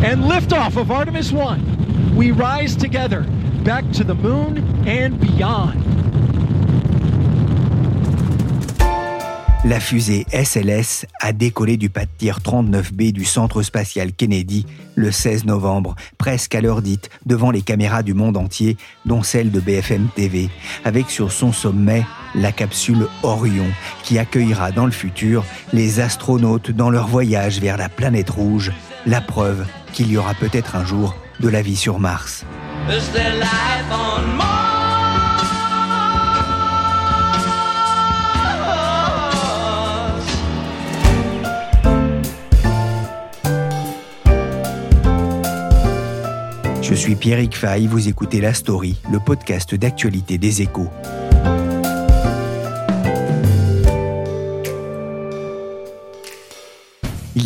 And 0.00 0.24
liftoff 0.30 0.76
of 0.76 0.92
Artemis 0.92 1.32
1. 1.32 2.14
We 2.14 2.30
rise 2.30 2.76
together 2.76 3.26
back 3.64 3.84
to 3.94 4.04
the 4.04 4.14
moon 4.14 4.58
and 4.86 5.18
beyond. 5.18 5.74
La 9.64 9.80
fusée 9.80 10.24
SLS 10.32 11.04
a 11.20 11.32
décollé 11.32 11.76
du 11.76 11.90
pas 11.90 12.06
tir 12.06 12.38
39B 12.38 13.10
du 13.12 13.24
centre 13.24 13.62
spatial 13.62 14.12
Kennedy 14.12 14.64
le 14.94 15.10
16 15.10 15.44
novembre, 15.44 15.96
presque 16.16 16.54
à 16.54 16.60
l'heure 16.60 16.80
dite, 16.80 17.10
devant 17.26 17.50
les 17.50 17.62
caméras 17.62 18.04
du 18.04 18.14
monde 18.14 18.36
entier, 18.36 18.76
dont 19.04 19.22
celle 19.22 19.50
de 19.50 19.58
BFM 19.58 20.08
TV, 20.14 20.48
avec 20.84 21.10
sur 21.10 21.32
son 21.32 21.52
sommet 21.52 22.04
la 22.34 22.52
capsule 22.52 23.06
Orion, 23.22 23.66
qui 24.02 24.18
accueillera 24.18 24.72
dans 24.72 24.86
le 24.86 24.92
futur 24.92 25.44
les 25.72 26.00
astronautes 26.00 26.70
dans 26.70 26.90
leur 26.90 27.06
voyage 27.06 27.60
vers 27.60 27.76
la 27.76 27.88
planète 27.88 28.30
rouge, 28.30 28.72
la 29.06 29.20
preuve 29.20 29.66
qu'il 29.92 30.10
y 30.10 30.16
aura 30.16 30.34
peut-être 30.34 30.76
un 30.76 30.84
jour 30.84 31.16
de 31.40 31.48
la 31.48 31.62
vie 31.62 31.76
sur 31.76 31.98
Mars. 31.98 32.44
Je 46.88 46.94
suis 46.94 47.16
Pierrick 47.16 47.54
Fay, 47.54 47.86
vous 47.86 48.08
écoutez 48.08 48.40
La 48.40 48.54
Story, 48.54 48.96
le 49.12 49.18
podcast 49.20 49.74
d'actualité 49.74 50.38
des 50.38 50.62
échos. 50.62 50.90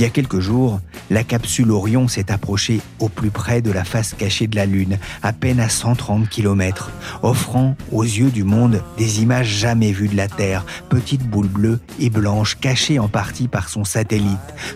Y 0.02 0.04
a 0.04 0.10
quelques 0.10 0.40
jours, 0.40 0.80
la 1.10 1.22
capsule 1.22 1.70
Orion 1.70 2.08
s'est 2.08 2.32
approchée 2.32 2.80
au 2.98 3.08
plus 3.08 3.30
près 3.30 3.62
de 3.62 3.70
la 3.70 3.84
face 3.84 4.14
cachée 4.14 4.48
de 4.48 4.56
la 4.56 4.66
Lune, 4.66 4.98
à 5.22 5.32
peine 5.32 5.60
à 5.60 5.68
130 5.68 6.28
km, 6.28 6.90
offrant 7.22 7.76
aux 7.92 8.02
yeux 8.02 8.30
du 8.30 8.42
monde 8.42 8.82
des 8.98 9.22
images 9.22 9.46
jamais 9.46 9.92
vues 9.92 10.08
de 10.08 10.16
la 10.16 10.26
Terre, 10.26 10.66
petite 10.88 11.22
boule 11.22 11.46
bleue 11.46 11.78
et 12.00 12.10
blanche 12.10 12.58
cachée 12.60 12.98
en 12.98 13.06
partie 13.06 13.46
par 13.46 13.68
son 13.68 13.84
satellite, 13.84 14.26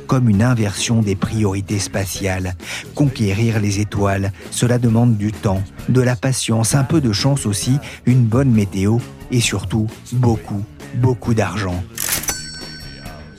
comme 0.07 0.29
une 0.29 0.45
inversion 0.45 1.03
des 1.03 1.17
priorités 1.17 1.81
spatiales. 1.81 2.55
Conquérir 2.95 3.59
les 3.59 3.81
étoiles, 3.81 4.33
cela 4.53 4.79
demande 4.79 5.17
du 5.17 5.33
temps, 5.33 5.65
de 5.89 6.03
la 6.03 6.15
patience, 6.15 6.77
un 6.77 6.85
peu 6.85 7.01
de 7.01 7.13
chance 7.13 7.47
aussi, 7.47 7.79
une 8.05 8.23
bonne 8.23 8.53
météo 8.53 8.99
et 9.33 9.41
surtout 9.41 9.89
beaucoup, 10.13 10.63
beaucoup 10.95 11.35
d'argent. 11.35 11.83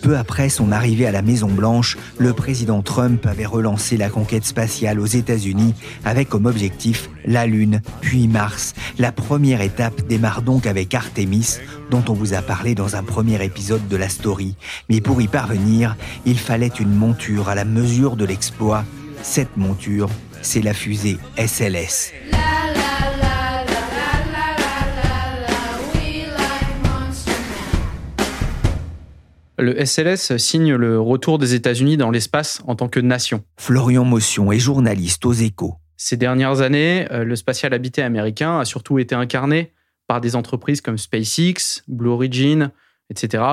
Peu 0.01 0.17
après 0.17 0.49
son 0.49 0.71
arrivée 0.71 1.07
à 1.07 1.11
la 1.11 1.21
Maison-Blanche, 1.21 1.97
le 2.17 2.33
président 2.33 2.81
Trump 2.81 3.25
avait 3.25 3.45
relancé 3.45 3.97
la 3.97 4.09
conquête 4.09 4.45
spatiale 4.45 4.99
aux 4.99 5.05
États-Unis 5.05 5.73
avec 6.05 6.29
comme 6.29 6.45
objectif 6.45 7.09
la 7.25 7.45
Lune, 7.45 7.81
puis 8.01 8.27
Mars. 8.27 8.73
La 8.97 9.11
première 9.11 9.61
étape 9.61 10.07
démarre 10.07 10.41
donc 10.41 10.65
avec 10.65 10.93
Artemis, 10.93 11.57
dont 11.89 12.03
on 12.07 12.13
vous 12.13 12.33
a 12.33 12.41
parlé 12.41 12.75
dans 12.75 12.95
un 12.95 13.03
premier 13.03 13.43
épisode 13.43 13.87
de 13.87 13.97
la 13.97 14.09
story. 14.09 14.55
Mais 14.89 15.01
pour 15.01 15.21
y 15.21 15.27
parvenir, 15.27 15.95
il 16.25 16.37
fallait 16.37 16.67
une 16.67 16.93
monture 16.93 17.49
à 17.49 17.55
la 17.55 17.65
mesure 17.65 18.15
de 18.15 18.25
l'exploit. 18.25 18.85
Cette 19.23 19.57
monture, 19.57 20.09
c'est 20.41 20.61
la 20.61 20.73
fusée 20.73 21.17
SLS. 21.37 22.13
Le 29.57 29.83
SLS 29.83 30.37
signe 30.37 30.75
le 30.75 30.99
retour 30.99 31.39
des 31.39 31.55
États-Unis 31.55 31.97
dans 31.97 32.11
l'espace 32.11 32.61
en 32.67 32.75
tant 32.75 32.87
que 32.87 32.99
nation. 32.99 33.43
Florian 33.57 34.03
Motion 34.03 34.51
est 34.51 34.59
journaliste 34.59 35.25
aux 35.25 35.33
échos. 35.33 35.75
Ces 35.97 36.15
dernières 36.15 36.61
années, 36.61 37.07
euh, 37.11 37.23
le 37.23 37.35
spatial 37.35 37.73
habité 37.73 38.03
américain 38.03 38.59
a 38.59 38.65
surtout 38.65 38.99
été 38.99 39.15
incarné 39.15 39.73
par 40.05 40.21
des 40.21 40.35
entreprises 40.35 40.81
comme 40.81 40.97
SpaceX, 40.97 41.81
Blue 41.87 42.09
Origin, 42.09 42.71
etc. 43.09 43.43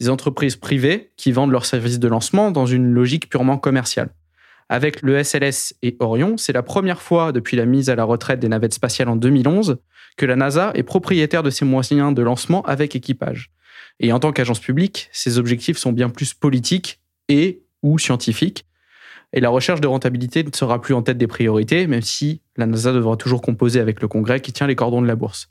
Des 0.00 0.10
entreprises 0.10 0.56
privées 0.56 1.12
qui 1.16 1.32
vendent 1.32 1.50
leurs 1.50 1.66
services 1.66 1.98
de 1.98 2.08
lancement 2.08 2.50
dans 2.50 2.66
une 2.66 2.92
logique 2.92 3.30
purement 3.30 3.56
commerciale. 3.56 4.10
Avec 4.68 5.02
le 5.02 5.22
SLS 5.22 5.74
et 5.82 5.96
Orion, 5.98 6.36
c'est 6.36 6.52
la 6.52 6.62
première 6.62 7.00
fois 7.00 7.32
depuis 7.32 7.56
la 7.56 7.64
mise 7.64 7.90
à 7.90 7.96
la 7.96 8.04
retraite 8.04 8.40
des 8.40 8.48
navettes 8.48 8.74
spatiales 8.74 9.08
en 9.08 9.16
2011 9.16 9.78
que 10.16 10.26
la 10.26 10.36
NASA 10.36 10.72
est 10.74 10.82
propriétaire 10.82 11.42
de 11.42 11.50
ses 11.50 11.64
moyens 11.64 12.14
de 12.14 12.22
lancement 12.22 12.62
avec 12.62 12.94
équipage. 12.96 13.50
Et 14.00 14.12
en 14.12 14.18
tant 14.18 14.32
qu'agence 14.32 14.60
publique, 14.60 15.08
ses 15.12 15.38
objectifs 15.38 15.78
sont 15.78 15.92
bien 15.92 16.08
plus 16.08 16.34
politiques 16.34 17.00
et 17.28 17.62
ou 17.82 17.98
scientifiques. 17.98 18.66
Et 19.32 19.40
la 19.40 19.48
recherche 19.48 19.80
de 19.80 19.88
rentabilité 19.88 20.44
ne 20.44 20.50
sera 20.54 20.80
plus 20.80 20.94
en 20.94 21.02
tête 21.02 21.18
des 21.18 21.26
priorités, 21.26 21.86
même 21.86 22.02
si 22.02 22.40
la 22.56 22.66
NASA 22.66 22.92
devra 22.92 23.16
toujours 23.16 23.42
composer 23.42 23.80
avec 23.80 24.00
le 24.00 24.08
Congrès 24.08 24.40
qui 24.40 24.52
tient 24.52 24.66
les 24.66 24.76
cordons 24.76 25.02
de 25.02 25.06
la 25.06 25.16
bourse. 25.16 25.50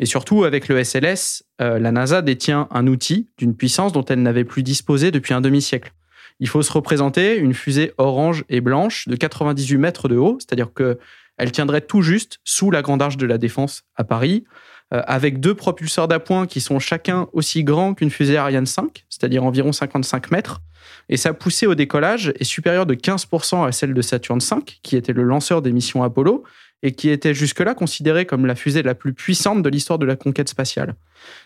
Et 0.00 0.06
surtout, 0.06 0.44
avec 0.44 0.68
le 0.68 0.82
SLS, 0.82 1.44
euh, 1.60 1.78
la 1.78 1.92
NASA 1.92 2.22
détient 2.22 2.68
un 2.70 2.86
outil 2.86 3.28
d'une 3.36 3.54
puissance 3.54 3.92
dont 3.92 4.04
elle 4.04 4.22
n'avait 4.22 4.44
plus 4.44 4.62
disposé 4.62 5.10
depuis 5.10 5.34
un 5.34 5.40
demi-siècle. 5.40 5.92
Il 6.40 6.48
faut 6.48 6.62
se 6.62 6.72
représenter 6.72 7.36
une 7.36 7.52
fusée 7.52 7.92
orange 7.98 8.44
et 8.48 8.60
blanche 8.60 9.08
de 9.08 9.16
98 9.16 9.76
mètres 9.76 10.08
de 10.08 10.16
haut, 10.16 10.38
c'est-à-dire 10.38 10.72
qu'elle 10.72 11.52
tiendrait 11.52 11.80
tout 11.80 12.00
juste 12.00 12.38
sous 12.44 12.70
la 12.70 12.80
Grande 12.80 13.02
Arche 13.02 13.16
de 13.16 13.26
la 13.26 13.38
Défense 13.38 13.82
à 13.96 14.04
Paris, 14.04 14.44
avec 14.90 15.40
deux 15.40 15.54
propulseurs 15.54 16.08
d'appoint 16.08 16.46
qui 16.46 16.60
sont 16.60 16.78
chacun 16.78 17.28
aussi 17.32 17.62
grands 17.62 17.94
qu'une 17.94 18.10
fusée 18.10 18.36
Ariane 18.36 18.66
5, 18.66 19.04
c'est-à-dire 19.10 19.44
environ 19.44 19.72
55 19.72 20.30
mètres. 20.30 20.62
Et 21.08 21.16
sa 21.16 21.32
poussée 21.32 21.66
au 21.66 21.74
décollage 21.74 22.32
est 22.38 22.44
supérieure 22.44 22.86
de 22.86 22.94
15% 22.94 23.66
à 23.66 23.72
celle 23.72 23.94
de 23.94 24.02
Saturne 24.02 24.40
V, 24.40 24.56
qui 24.82 24.96
était 24.96 25.12
le 25.12 25.22
lanceur 25.22 25.62
des 25.62 25.72
missions 25.72 26.02
Apollo 26.02 26.44
et 26.82 26.92
qui 26.92 27.08
était 27.10 27.34
jusque-là 27.34 27.74
considérée 27.74 28.24
comme 28.24 28.46
la 28.46 28.54
fusée 28.54 28.82
la 28.82 28.94
plus 28.94 29.12
puissante 29.12 29.62
de 29.62 29.68
l'histoire 29.68 29.98
de 29.98 30.06
la 30.06 30.16
conquête 30.16 30.48
spatiale. 30.48 30.94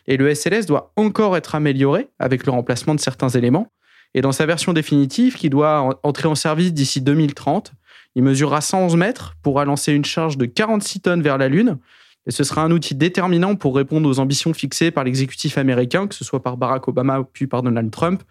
Et 0.06 0.16
le 0.16 0.32
SLS 0.34 0.66
doit 0.66 0.92
encore 0.96 1.36
être 1.36 1.54
amélioré 1.54 2.08
avec 2.18 2.44
le 2.44 2.52
remplacement 2.52 2.94
de 2.94 3.00
certains 3.00 3.30
éléments. 3.30 3.72
Et 4.14 4.20
dans 4.20 4.32
sa 4.32 4.44
version 4.44 4.74
définitive, 4.74 5.36
qui 5.36 5.48
doit 5.48 5.98
entrer 6.02 6.28
en 6.28 6.34
service 6.34 6.74
d'ici 6.74 7.00
2030, 7.00 7.72
il 8.14 8.22
mesurera 8.22 8.60
111 8.60 8.96
mètres, 8.96 9.36
pourra 9.42 9.64
lancer 9.64 9.92
une 9.92 10.04
charge 10.04 10.36
de 10.36 10.44
46 10.44 11.00
tonnes 11.00 11.22
vers 11.22 11.38
la 11.38 11.48
Lune 11.48 11.78
et 12.26 12.30
ce 12.30 12.44
sera 12.44 12.62
un 12.62 12.70
outil 12.70 12.94
déterminant 12.94 13.56
pour 13.56 13.74
répondre 13.74 14.08
aux 14.08 14.18
ambitions 14.18 14.54
fixées 14.54 14.90
par 14.90 15.04
l'exécutif 15.04 15.58
américain, 15.58 16.06
que 16.06 16.14
ce 16.14 16.24
soit 16.24 16.42
par 16.42 16.56
Barack 16.56 16.88
Obama 16.88 17.24
puis 17.32 17.46
par 17.46 17.62
Donald 17.62 17.90
Trump, 17.90 18.22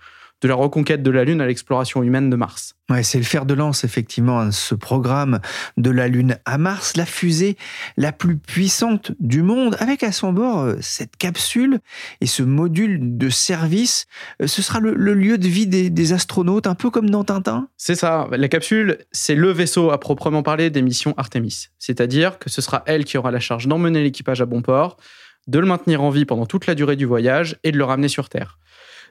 de 0.41 0.47
la 0.47 0.55
reconquête 0.55 1.03
de 1.03 1.11
la 1.11 1.23
Lune 1.23 1.39
à 1.39 1.45
l'exploration 1.45 2.01
humaine 2.03 2.29
de 2.29 2.35
Mars. 2.35 2.75
Ouais, 2.89 3.03
c'est 3.03 3.19
le 3.19 3.23
fer 3.23 3.45
de 3.45 3.53
lance, 3.53 3.83
effectivement, 3.83 4.39
hein, 4.39 4.51
ce 4.51 4.75
programme 4.75 5.39
de 5.77 5.89
la 5.91 6.07
Lune 6.07 6.37
à 6.45 6.57
Mars, 6.57 6.97
la 6.97 7.05
fusée 7.05 7.57
la 7.95 8.11
plus 8.11 8.37
puissante 8.37 9.11
du 9.19 9.43
monde, 9.43 9.77
avec 9.79 10.03
à 10.03 10.11
son 10.11 10.33
bord 10.33 10.61
euh, 10.61 10.75
cette 10.81 11.15
capsule 11.15 11.79
et 12.19 12.25
ce 12.25 12.43
module 12.43 13.17
de 13.17 13.29
service. 13.29 14.07
Euh, 14.41 14.47
ce 14.47 14.61
sera 14.61 14.79
le, 14.79 15.13
lieu 15.13 15.37
de 15.37 15.47
vie 15.47 15.67
des, 15.67 16.13
astronautes, 16.13 16.67
un 16.67 16.75
peu 16.75 16.89
comme 16.89 17.09
dans 17.09 17.23
Tintin? 17.23 17.69
C'est 17.77 17.95
ça. 17.95 18.27
La 18.31 18.47
capsule, 18.47 18.97
c'est 19.11 19.35
le 19.35 19.51
vaisseau 19.51 19.91
à 19.91 19.99
proprement 19.99 20.43
parler 20.43 20.69
des 20.69 20.81
missions 20.81 21.13
Artemis. 21.17 21.67
C'est-à-dire 21.77 22.39
que 22.39 22.49
ce 22.49 22.61
sera 22.61 22.83
elle 22.87 23.05
qui 23.05 23.17
aura 23.17 23.31
la 23.31 23.39
charge 23.39 23.67
d'emmener 23.67 24.03
l'équipage 24.03 24.41
à 24.41 24.45
bon 24.45 24.61
port, 24.61 24.97
de 25.47 25.59
le 25.59 25.67
maintenir 25.67 26.01
en 26.03 26.09
vie 26.09 26.25
pendant 26.25 26.45
toute 26.45 26.65
la 26.67 26.75
durée 26.75 26.95
du 26.95 27.05
voyage 27.05 27.57
et 27.63 27.71
de 27.71 27.77
le 27.77 27.83
ramener 27.83 28.07
sur 28.07 28.27
Terre 28.27 28.57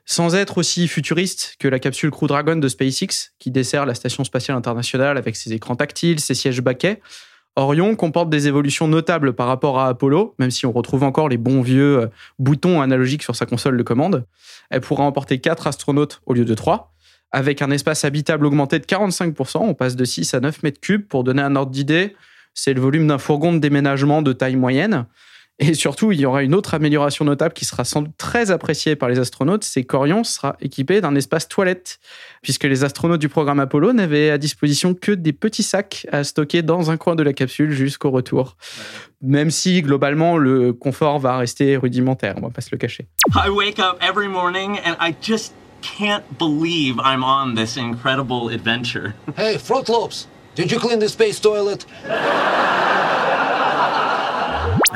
sans 0.04 0.34
être 0.34 0.58
aussi 0.58 0.88
futuriste 0.88 1.56
que 1.58 1.68
la 1.68 1.78
capsule 1.78 2.10
Crew 2.10 2.26
Dragon 2.26 2.56
de 2.56 2.68
SpaceX, 2.68 3.32
qui 3.38 3.50
dessert 3.50 3.86
la 3.86 3.94
Station 3.94 4.24
spatiale 4.24 4.56
internationale 4.56 5.16
avec 5.16 5.36
ses 5.36 5.52
écrans 5.52 5.76
tactiles, 5.76 6.20
ses 6.20 6.34
sièges 6.34 6.60
baquets. 6.60 7.00
Orion 7.56 7.96
comporte 7.96 8.30
des 8.30 8.46
évolutions 8.46 8.88
notables 8.88 9.34
par 9.34 9.46
rapport 9.46 9.78
à 9.80 9.88
Apollo, 9.88 10.34
même 10.38 10.50
si 10.50 10.66
on 10.66 10.72
retrouve 10.72 11.02
encore 11.02 11.28
les 11.28 11.36
bons 11.36 11.62
vieux 11.62 12.00
euh, 12.00 12.06
boutons 12.38 12.80
analogiques 12.80 13.22
sur 13.22 13.34
sa 13.34 13.44
console 13.44 13.76
de 13.76 13.82
commande. 13.82 14.24
Elle 14.70 14.80
pourra 14.80 15.04
emporter 15.04 15.40
4 15.40 15.66
astronautes 15.66 16.20
au 16.26 16.34
lieu 16.34 16.44
de 16.44 16.54
3. 16.54 16.94
Avec 17.32 17.62
un 17.62 17.70
espace 17.70 18.04
habitable 18.04 18.46
augmenté 18.46 18.78
de 18.78 18.84
45%, 18.84 19.58
on 19.58 19.74
passe 19.74 19.96
de 19.96 20.04
6 20.04 20.34
à 20.34 20.40
9 20.40 20.62
mètres 20.62 20.80
cubes. 20.80 21.06
Pour 21.06 21.22
donner 21.22 21.42
un 21.42 21.54
ordre 21.54 21.72
d'idée, 21.72 22.16
c'est 22.54 22.74
le 22.74 22.80
volume 22.80 23.06
d'un 23.06 23.18
fourgon 23.18 23.52
de 23.52 23.58
déménagement 23.58 24.22
de 24.22 24.32
taille 24.32 24.56
moyenne. 24.56 25.06
Et 25.62 25.74
surtout, 25.74 26.10
il 26.10 26.18
y 26.18 26.24
aura 26.24 26.42
une 26.42 26.54
autre 26.54 26.72
amélioration 26.72 27.26
notable 27.26 27.52
qui 27.52 27.66
sera 27.66 27.84
sans 27.84 28.00
doute 28.00 28.16
très 28.16 28.50
appréciée 28.50 28.96
par 28.96 29.10
les 29.10 29.18
astronautes, 29.18 29.62
c'est 29.62 29.84
qu'Orion 29.84 30.24
sera 30.24 30.56
équipé 30.62 31.02
d'un 31.02 31.14
espace 31.14 31.48
toilette, 31.48 32.00
puisque 32.40 32.64
les 32.64 32.82
astronautes 32.82 33.20
du 33.20 33.28
programme 33.28 33.60
Apollo 33.60 33.92
n'avaient 33.92 34.30
à 34.30 34.38
disposition 34.38 34.94
que 34.94 35.12
des 35.12 35.34
petits 35.34 35.62
sacs 35.62 36.06
à 36.10 36.24
stocker 36.24 36.62
dans 36.62 36.90
un 36.90 36.96
coin 36.96 37.14
de 37.14 37.22
la 37.22 37.34
capsule 37.34 37.72
jusqu'au 37.72 38.10
retour. 38.10 38.56
Même 39.20 39.50
si 39.50 39.82
globalement 39.82 40.38
le 40.38 40.72
confort 40.72 41.18
va 41.18 41.36
rester 41.36 41.76
rudimentaire, 41.76 42.36
on 42.38 42.40
va 42.40 42.50
pas 42.50 42.62
se 42.62 42.70
le 42.72 42.78
cacher. 42.78 43.06
I 43.34 43.50
wake 43.50 43.78
up 43.78 43.98
every 44.00 44.28
morning 44.28 44.78
and 44.86 44.96
I 44.98 45.14
just 45.20 45.52
can't 45.82 46.24
believe 46.38 46.98
I'm 47.04 47.22
on 47.22 47.54
this 47.54 47.76
incredible 47.76 48.48
adventure. 48.48 49.12
Hey, 49.36 49.58
did 50.54 50.72
you 50.72 50.78
clean 50.78 51.00
the 51.00 51.08
space 51.08 51.38
toilet? 51.38 51.84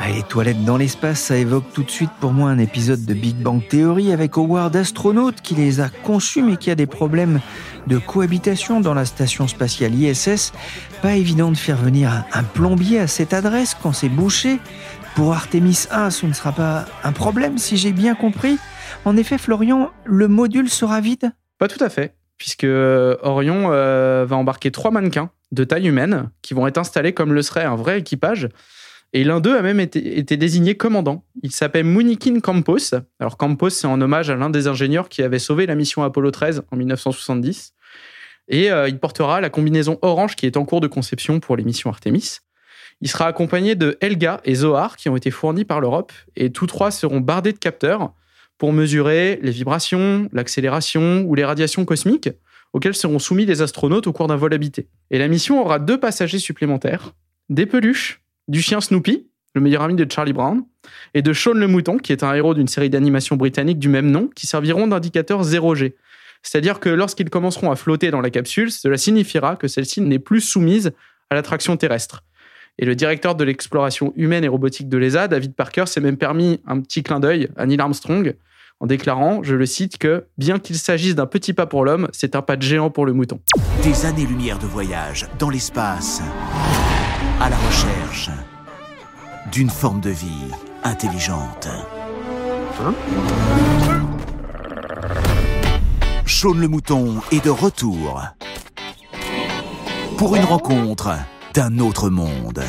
Ah, 0.05 0.09
Les 0.11 0.21
toilettes 0.21 0.63
dans 0.63 0.77
l'espace, 0.77 1.19
ça 1.19 1.35
évoque 1.35 1.63
tout 1.73 1.81
de 1.81 1.89
suite 1.89 2.11
pour 2.19 2.31
moi 2.31 2.49
un 2.51 2.59
épisode 2.59 3.05
de 3.05 3.13
Big 3.15 3.35
Bang 3.37 3.61
Theory 3.67 4.11
avec 4.11 4.37
Howard 4.37 4.75
astronaute 4.75 5.41
qui 5.41 5.55
les 5.55 5.79
a 5.79 5.89
conçus 5.89 6.43
mais 6.43 6.57
qui 6.57 6.69
a 6.69 6.75
des 6.75 6.85
problèmes 6.85 7.39
de 7.87 7.97
cohabitation 7.97 8.81
dans 8.81 8.93
la 8.93 9.05
station 9.05 9.47
spatiale 9.47 9.95
ISS. 9.95 10.51
Pas 11.01 11.15
évident 11.15 11.49
de 11.51 11.57
faire 11.57 11.77
venir 11.77 12.11
un- 12.11 12.25
un 12.33 12.43
plombier 12.43 12.99
à 12.99 13.07
cette 13.07 13.33
adresse 13.33 13.75
quand 13.81 13.93
c'est 13.93 14.09
bouché. 14.09 14.59
Pour 15.15 15.33
Artemis 15.33 15.85
1, 15.89 16.11
ce 16.11 16.25
ne 16.27 16.33
sera 16.33 16.51
pas 16.51 16.85
un 17.03 17.11
problème 17.11 17.57
si 17.57 17.75
j'ai 17.77 17.91
bien 17.91 18.13
compris. 18.15 18.59
En 19.05 19.17
effet, 19.17 19.37
Florian, 19.39 19.89
le 20.05 20.27
module 20.27 20.69
sera 20.69 21.01
vide? 21.01 21.31
Pas 21.57 21.67
tout 21.67 21.83
à 21.83 21.89
fait, 21.89 22.13
puisque 22.37 22.65
euh, 22.65 23.15
Orion 23.23 23.69
euh, 23.71 24.25
va 24.27 24.35
embarquer 24.35 24.69
trois 24.71 24.91
mannequins 24.91 25.29
de 25.51 25.63
taille 25.63 25.87
humaine 25.87 26.29
qui 26.41 26.53
vont 26.53 26.67
être 26.67 26.77
installés 26.77 27.13
comme 27.13 27.33
le 27.33 27.41
serait 27.41 27.63
un 27.63 27.75
vrai 27.75 27.99
équipage. 27.99 28.49
Et 29.15 29.23
l'un 29.23 29.39
d'eux 29.39 29.55
a 29.55 29.61
même 29.61 29.79
été, 29.79 30.35
désigné 30.35 30.75
commandant. 30.75 31.23
Il 31.41 31.53
s'appelle 31.53 31.85
Munikin 31.85 32.41
Campos. 32.41 32.95
Alors 33.21 33.37
Campos, 33.37 33.69
c'est 33.69 33.87
en 33.87 34.01
hommage 34.01 34.29
à 34.29 34.35
l'un 34.35 34.49
des 34.49 34.67
ingénieurs 34.67 35.07
qui 35.07 35.23
avait 35.23 35.39
sauvé 35.39 35.65
la 35.65 35.75
mission 35.75 36.03
Apollo 36.03 36.31
13 36.31 36.63
en 36.69 36.75
1970. 36.75 37.73
Et 38.49 38.69
euh, 38.69 38.89
il 38.89 38.99
portera 38.99 39.39
la 39.39 39.49
combinaison 39.49 39.99
orange 40.01 40.35
qui 40.35 40.45
est 40.45 40.57
en 40.57 40.65
cours 40.65 40.81
de 40.81 40.87
conception 40.87 41.39
pour 41.39 41.55
les 41.55 41.63
missions 41.63 41.89
Artemis. 41.89 42.39
Il 42.99 43.07
sera 43.07 43.27
accompagné 43.27 43.75
de 43.75 43.97
Helga 44.01 44.41
et 44.43 44.53
Zohar 44.53 44.97
qui 44.97 45.07
ont 45.07 45.15
été 45.15 45.31
fournis 45.31 45.63
par 45.63 45.79
l'Europe. 45.79 46.11
Et 46.35 46.51
tous 46.51 46.67
trois 46.67 46.91
seront 46.91 47.21
bardés 47.21 47.53
de 47.53 47.57
capteurs 47.57 48.13
pour 48.57 48.73
mesurer 48.73 49.39
les 49.41 49.51
vibrations, 49.51 50.27
l'accélération 50.33 51.21
ou 51.21 51.35
les 51.35 51.45
radiations 51.45 51.85
cosmiques 51.85 52.31
auxquelles 52.73 52.95
seront 52.95 53.19
soumis 53.19 53.45
les 53.45 53.61
astronautes 53.61 54.07
au 54.07 54.11
cours 54.11 54.27
d'un 54.27 54.35
vol 54.35 54.53
habité. 54.53 54.89
Et 55.09 55.19
la 55.19 55.29
mission 55.29 55.61
aura 55.61 55.79
deux 55.79 56.01
passagers 56.01 56.39
supplémentaires, 56.39 57.13
des 57.47 57.65
peluches, 57.65 58.24
du 58.47 58.61
chien 58.61 58.81
Snoopy, 58.81 59.27
le 59.53 59.61
meilleur 59.61 59.81
ami 59.81 59.95
de 59.95 60.09
Charlie 60.11 60.33
Brown, 60.33 60.63
et 61.13 61.21
de 61.21 61.33
Sean 61.33 61.53
le 61.53 61.67
mouton, 61.67 61.97
qui 61.97 62.11
est 62.11 62.23
un 62.23 62.33
héros 62.33 62.53
d'une 62.53 62.67
série 62.67 62.89
d'animation 62.89 63.35
britannique 63.35 63.79
du 63.79 63.89
même 63.89 64.11
nom, 64.11 64.29
qui 64.35 64.47
serviront 64.47 64.87
d'indicateurs 64.87 65.43
0G. 65.43 65.93
C'est-à-dire 66.43 66.79
que 66.79 66.89
lorsqu'ils 66.89 67.29
commenceront 67.29 67.71
à 67.71 67.75
flotter 67.75 68.11
dans 68.11 68.21
la 68.21 68.29
capsule, 68.29 68.71
cela 68.71 68.97
signifiera 68.97 69.55
que 69.55 69.67
celle-ci 69.67 70.01
n'est 70.01 70.19
plus 70.19 70.41
soumise 70.41 70.93
à 71.29 71.35
l'attraction 71.35 71.75
terrestre. 71.77 72.23
Et 72.77 72.85
le 72.85 72.95
directeur 72.95 73.35
de 73.35 73.43
l'exploration 73.43 74.13
humaine 74.15 74.43
et 74.43 74.49
robotique 74.49 74.89
de 74.89 74.97
l'ESA, 74.97 75.27
David 75.27 75.55
Parker, 75.55 75.85
s'est 75.87 76.01
même 76.01 76.17
permis 76.17 76.59
un 76.67 76.81
petit 76.81 77.03
clin 77.03 77.19
d'œil 77.19 77.49
à 77.55 77.65
Neil 77.65 77.79
Armstrong 77.79 78.35
en 78.81 78.87
déclarant, 78.87 79.41
je 79.41 79.55
le 79.55 79.65
cite, 79.65 79.97
que 79.97 80.25
bien 80.37 80.59
qu'il 80.59 80.75
s'agisse 80.75 81.15
d'un 81.15 81.25
petit 81.25 81.53
pas 81.53 81.65
pour 81.65 81.85
l'homme, 81.85 82.09
c'est 82.11 82.35
un 82.35 82.41
pas 82.41 82.57
de 82.57 82.61
géant 82.61 82.89
pour 82.89 83.05
le 83.05 83.13
mouton. 83.13 83.39
Des 83.83 84.05
années-lumière 84.05 84.59
de 84.59 84.65
voyage 84.65 85.27
dans 85.39 85.49
l'espace, 85.49 86.21
à 87.39 87.49
la 87.49 87.57
recherche 87.57 88.29
d'une 89.51 89.69
forme 89.69 90.01
de 90.01 90.09
vie 90.09 90.51
intelligente. 90.83 91.67
Sean 96.25 96.53
le 96.53 96.67
mouton 96.67 97.21
est 97.31 97.43
de 97.43 97.49
retour 97.49 98.21
pour 100.17 100.35
une 100.35 100.43
rencontre 100.43 101.11
d'un 101.53 101.79
autre 101.79 102.09
monde. 102.09 102.63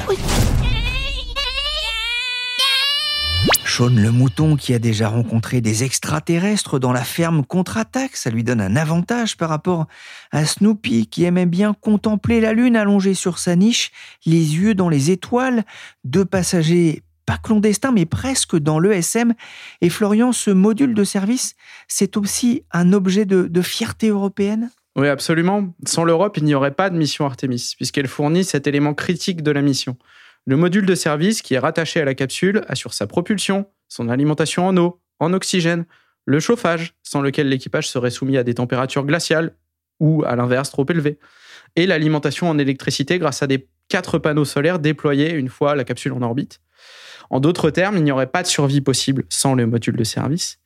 Sean 3.77 3.91
le 3.91 4.11
mouton 4.11 4.57
qui 4.57 4.73
a 4.73 4.79
déjà 4.79 5.11
rencontré 5.11 5.61
des 5.61 5.85
extraterrestres 5.85 6.79
dans 6.79 6.95
la 6.95 7.05
ferme 7.05 7.45
contre-attaque, 7.45 8.17
ça 8.17 8.31
lui 8.31 8.43
donne 8.43 8.63
un 8.63 8.75
avantage 8.75 9.37
par 9.37 9.51
rapport 9.51 9.85
à 10.33 10.47
Snoopy 10.47 11.09
qui 11.09 11.25
aimait 11.25 11.45
bien 11.45 11.75
contempler 11.75 12.41
la 12.41 12.55
lune 12.55 12.75
allongée 12.75 13.13
sur 13.13 13.39
sa 13.39 13.55
niche, 13.55 13.91
les 14.25 14.57
yeux 14.57 14.75
dans 14.75 14.89
les 14.89 15.11
étoiles, 15.11 15.63
deux 16.05 16.25
passagers 16.25 17.03
pas 17.27 17.37
clandestins 17.37 17.93
mais 17.93 18.07
presque 18.07 18.57
dans 18.57 18.79
l'ESM. 18.79 19.35
Et 19.83 19.91
Florian, 19.91 20.33
ce 20.33 20.51
module 20.51 20.95
de 20.95 21.05
service, 21.05 21.55
c'est 21.87 22.17
aussi 22.17 22.63
un 22.73 22.95
objet 22.95 23.27
de, 23.27 23.43
de 23.43 23.61
fierté 23.61 24.09
européenne? 24.09 24.71
Oui, 24.97 25.09
absolument. 25.09 25.75
Sans 25.85 26.05
l'Europe, 26.05 26.39
il 26.39 26.45
n'y 26.45 26.55
aurait 26.55 26.71
pas 26.71 26.89
de 26.89 26.97
mission 26.97 27.27
Artemis, 27.27 27.75
puisqu'elle 27.77 28.09
fournit 28.09 28.45
cet 28.45 28.67
élément 28.67 28.95
critique 28.95 29.43
de 29.43 29.51
la 29.51 29.61
mission. 29.61 29.99
Le 30.49 30.57
module 30.57 30.87
de 30.87 30.95
service 30.95 31.43
qui 31.43 31.55
est 31.55 31.59
rattaché 31.59 32.01
à 32.01 32.05
la 32.05 32.15
capsule 32.15 32.63
assure 32.69 32.95
sa 32.95 33.09
propulsion, 33.09 33.67
son 33.89 34.09
alimentation 34.09 34.69
en 34.69 34.77
eau, 34.77 35.01
en 35.19 35.33
oxygène, 35.33 35.87
le 36.25 36.39
chauffage, 36.39 36.95
sans 37.03 37.21
lequel 37.21 37.49
l'équipage 37.49 37.89
serait 37.89 38.11
soumis 38.11 38.37
à 38.37 38.45
des 38.45 38.55
températures 38.55 39.05
glaciales 39.05 39.57
ou, 39.99 40.23
à 40.25 40.37
l'inverse, 40.37 40.71
trop 40.71 40.87
élevées, 40.89 41.19
et 41.75 41.87
l'alimentation 41.87 42.49
en 42.49 42.59
électricité 42.59 43.19
grâce 43.19 43.43
à 43.43 43.49
des 43.49 43.67
quatre 43.89 44.19
panneaux 44.19 44.45
solaires 44.45 44.79
déployés 44.79 45.33
une 45.33 45.49
fois 45.49 45.75
la 45.75 45.83
capsule 45.83 46.13
en 46.13 46.23
orbite. 46.23 46.61
En 47.29 47.41
d'autres 47.41 47.71
termes, 47.71 47.97
il 47.97 48.05
n'y 48.05 48.13
aurait 48.13 48.29
pas 48.29 48.43
de 48.43 48.49
survie 48.49 48.81
possible 48.81 49.25
sans 49.29 49.55
le 49.55 49.67
module 49.67 49.97
de 49.97 50.05
service. 50.05 50.61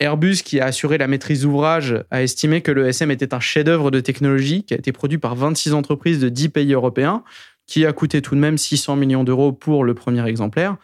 Airbus, 0.00 0.36
qui 0.42 0.60
a 0.60 0.66
assuré 0.66 0.96
la 0.96 1.08
maîtrise 1.08 1.42
d'ouvrage, 1.42 2.02
a 2.10 2.22
estimé 2.22 2.62
que 2.62 2.70
le 2.70 2.86
SM 2.86 3.10
était 3.10 3.34
un 3.34 3.40
chef-d'œuvre 3.40 3.90
de 3.90 4.00
technologie 4.00 4.62
qui 4.62 4.72
a 4.72 4.78
été 4.78 4.92
produit 4.92 5.18
par 5.18 5.34
26 5.34 5.74
entreprises 5.74 6.20
de 6.20 6.28
10 6.28 6.50
pays 6.50 6.72
européens, 6.72 7.24
qui 7.68 7.86
a 7.86 7.92
coûté 7.92 8.20
tout 8.20 8.34
de 8.34 8.40
même 8.40 8.58
600 8.58 8.96
millions 8.96 9.22
d'euros 9.22 9.52
pour 9.52 9.84
le 9.84 9.94
premier 9.94 10.26
exemplaire. 10.26 10.76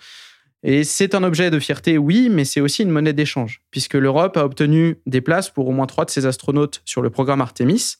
Et 0.62 0.84
c'est 0.84 1.14
un 1.14 1.24
objet 1.24 1.50
de 1.50 1.58
fierté, 1.58 1.98
oui, 1.98 2.28
mais 2.30 2.44
c'est 2.44 2.60
aussi 2.60 2.82
une 2.82 2.90
monnaie 2.90 3.12
d'échange, 3.12 3.62
puisque 3.70 3.94
l'Europe 3.94 4.36
a 4.36 4.44
obtenu 4.44 4.98
des 5.06 5.20
places 5.20 5.50
pour 5.50 5.68
au 5.68 5.72
moins 5.72 5.86
trois 5.86 6.04
de 6.04 6.10
ses 6.10 6.24
astronautes 6.24 6.80
sur 6.84 7.02
le 7.02 7.10
programme 7.10 7.40
Artemis. 7.40 7.96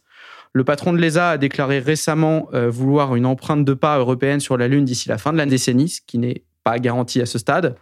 Le 0.53 0.65
patron 0.65 0.93
de 0.93 0.99
l'ESA 0.99 1.31
a 1.31 1.39
déclaré 1.39 1.81
récemment 1.81 2.49
euh, 2.55 2.71
vouloir 2.71 3.17
une 3.17 3.27
empreinte 3.27 3.65
de 3.65 3.75
pas 3.75 3.99
européenne 3.99 4.41
sur 4.41 4.57
la 4.57 4.69
Lune 4.69 4.85
d'ici 4.85 5.09
la 5.09 5.19
fin 5.19 5.33
de 5.33 5.39
la 5.39 5.47
décennie, 5.47 5.89
ce 5.89 6.01
qui 6.07 6.17
n'est 6.17 6.45
pas 6.63 6.79
garanti 6.79 7.21
à 7.21 7.27
ce 7.27 7.39
stade. 7.39 7.77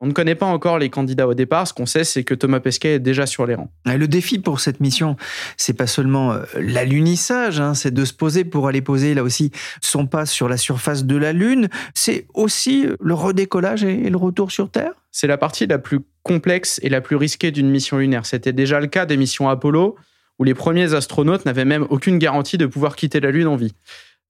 On 0.00 0.06
ne 0.06 0.12
connaît 0.12 0.36
pas 0.36 0.46
encore 0.46 0.78
les 0.78 0.90
candidats 0.90 1.26
au 1.26 1.34
départ. 1.34 1.66
Ce 1.66 1.74
qu'on 1.74 1.86
sait, 1.86 2.04
c'est 2.04 2.22
que 2.22 2.34
Thomas 2.34 2.60
Pesquet 2.60 2.94
est 2.94 2.98
déjà 3.00 3.26
sur 3.26 3.46
les 3.46 3.56
rangs. 3.56 3.70
Le 3.84 4.06
défi 4.06 4.38
pour 4.38 4.60
cette 4.60 4.78
mission, 4.78 5.16
c'est 5.56 5.72
pas 5.72 5.88
seulement 5.88 6.32
euh, 6.32 6.44
l'alunissage, 6.54 7.58
hein, 7.58 7.74
c'est 7.74 7.92
de 7.92 8.04
se 8.04 8.12
poser 8.12 8.44
pour 8.44 8.68
aller 8.68 8.80
poser 8.80 9.14
là 9.14 9.24
aussi 9.24 9.50
son 9.80 10.06
pas 10.06 10.24
sur 10.24 10.48
la 10.48 10.56
surface 10.56 11.04
de 11.04 11.16
la 11.16 11.32
Lune. 11.32 11.68
C'est 11.94 12.26
aussi 12.34 12.86
le 13.00 13.14
redécollage 13.14 13.82
et 13.82 14.08
le 14.08 14.16
retour 14.16 14.52
sur 14.52 14.70
Terre? 14.70 14.92
C'est 15.10 15.26
la 15.26 15.36
partie 15.36 15.66
la 15.66 15.78
plus 15.78 16.00
complexe 16.22 16.78
et 16.84 16.88
la 16.88 17.00
plus 17.00 17.16
risquée 17.16 17.50
d'une 17.50 17.68
mission 17.68 17.98
lunaire. 17.98 18.24
C'était 18.24 18.52
déjà 18.52 18.78
le 18.78 18.86
cas 18.86 19.04
des 19.04 19.16
missions 19.16 19.48
Apollo, 19.48 19.96
où 20.38 20.44
les 20.44 20.54
premiers 20.54 20.94
astronautes 20.94 21.44
n'avaient 21.44 21.64
même 21.64 21.86
aucune 21.90 22.18
garantie 22.18 22.58
de 22.58 22.66
pouvoir 22.66 22.94
quitter 22.94 23.18
la 23.18 23.32
Lune 23.32 23.48
en 23.48 23.56
vie. 23.56 23.74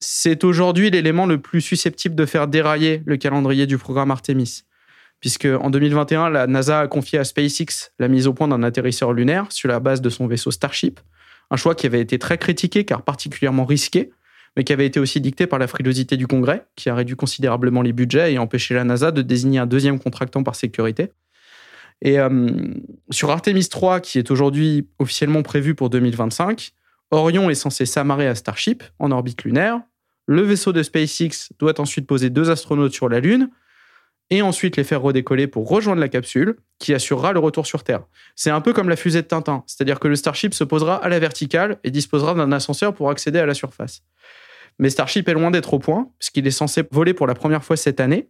C'est 0.01 0.45
aujourd'hui 0.45 0.91
l'élément 0.91 1.27
le 1.27 1.39
plus 1.39 1.61
susceptible 1.61 2.15
de 2.15 2.25
faire 2.25 2.47
dérailler 2.47 3.03
le 3.05 3.19
calendrier 3.19 3.67
du 3.67 3.77
programme 3.77 4.11
Artemis. 4.11 4.63
Puisque 5.21 5.47
en 5.47 5.71
2021, 5.71 6.31
la 6.31 6.47
NASA 6.47 6.81
a 6.81 6.87
confié 6.87 7.19
à 7.19 7.25
SpaceX 7.25 7.91
la 7.99 8.09
mise 8.09 8.27
au 8.27 8.35
point 8.35 8.49
d'un 8.49 8.63
atterrisseur 8.63 9.13
lunaire 9.13 9.47
sur 9.51 9.69
la 9.69 9.81
base 9.81 10.01
de 10.01 10.11
son 10.11 10.27
vaisseau 10.27 10.51
Starship. 10.51 11.01
Un 11.51 11.57
choix 11.57 11.75
qui 11.75 11.87
avait 11.87 12.01
été 12.01 12.19
très 12.19 12.39
critiqué 12.39 12.85
car 12.85 13.03
particulièrement 13.03 13.65
risqué, 13.65 14.11
mais 14.57 14.65
qui 14.65 14.73
avait 14.73 14.87
été 14.87 15.01
aussi 15.01 15.21
dicté 15.21 15.47
par 15.47 15.59
la 15.59 15.67
frilosité 15.67 16.17
du 16.17 16.27
Congrès, 16.27 16.67
qui 16.77 16.89
a 16.89 16.95
réduit 16.95 17.17
considérablement 17.17 17.83
les 17.83 17.93
budgets 17.93 18.33
et 18.33 18.39
empêché 18.39 18.75
la 18.75 18.85
NASA 18.85 19.11
de 19.11 19.23
désigner 19.23 19.59
un 19.59 19.67
deuxième 19.67 19.99
contractant 19.99 20.43
par 20.43 20.55
sécurité. 20.55 21.11
Et 22.01 22.21
euh, 22.21 22.49
sur 23.11 23.31
Artemis 23.31 23.69
3, 23.69 24.01
qui 24.01 24.19
est 24.19 24.31
aujourd'hui 24.31 24.89
officiellement 25.01 25.43
prévu 25.43 25.75
pour 25.75 25.91
2025, 25.91 26.73
Orion 27.11 27.51
est 27.51 27.55
censé 27.55 27.87
s'amarrer 27.87 28.29
à 28.29 28.35
Starship 28.35 28.85
en 28.99 29.11
orbite 29.11 29.43
lunaire. 29.45 29.81
Le 30.27 30.43
vaisseau 30.43 30.73
de 30.73 30.83
SpaceX 30.83 31.51
doit 31.59 31.81
ensuite 31.81 32.07
poser 32.07 32.31
deux 32.31 32.51
astronautes 32.51 32.93
sur 32.93 33.09
la 33.09 33.19
Lune 33.19 33.51
et 34.31 34.43
ensuite 34.43 34.77
les 34.77 34.85
faire 34.85 35.01
redécoller 35.01 35.47
pour 35.47 35.69
rejoindre 35.69 36.01
la 36.01 36.09
capsule 36.09 36.57
qui 36.79 36.95
assurera 36.95 37.33
le 37.33 37.39
retour 37.39 37.67
sur 37.67 37.83
Terre. 37.83 38.03
C'est 38.37 38.51
un 38.51 38.61
peu 38.61 38.73
comme 38.73 38.89
la 38.89 38.97
fusée 38.97 39.23
de 39.23 39.27
Tintin, 39.27 39.65
c'est-à-dire 39.67 39.99
que 40.01 40.09
le 40.09 40.17
Starship 40.17 40.55
se 40.55 40.65
posera 40.65 40.97
à 40.97 41.09
la 41.09 41.19
verticale 41.19 41.79
et 41.85 41.91
disposera 41.91 42.35
d'un 42.35 42.53
ascenseur 42.53 42.95
pour 42.95 43.11
accéder 43.11 43.39
à 43.39 43.47
la 43.47 43.55
surface. 43.55 44.03
Mais 44.79 44.91
Starship 44.91 45.29
est 45.29 45.33
loin 45.33 45.51
d'être 45.51 45.75
au 45.75 45.79
point, 45.79 46.11
puisqu'il 46.19 46.47
est 46.47 46.53
censé 46.53 46.85
voler 46.91 47.15
pour 47.15 47.27
la 47.27 47.35
première 47.35 47.65
fois 47.65 47.77
cette 47.77 48.01
année. 48.01 48.29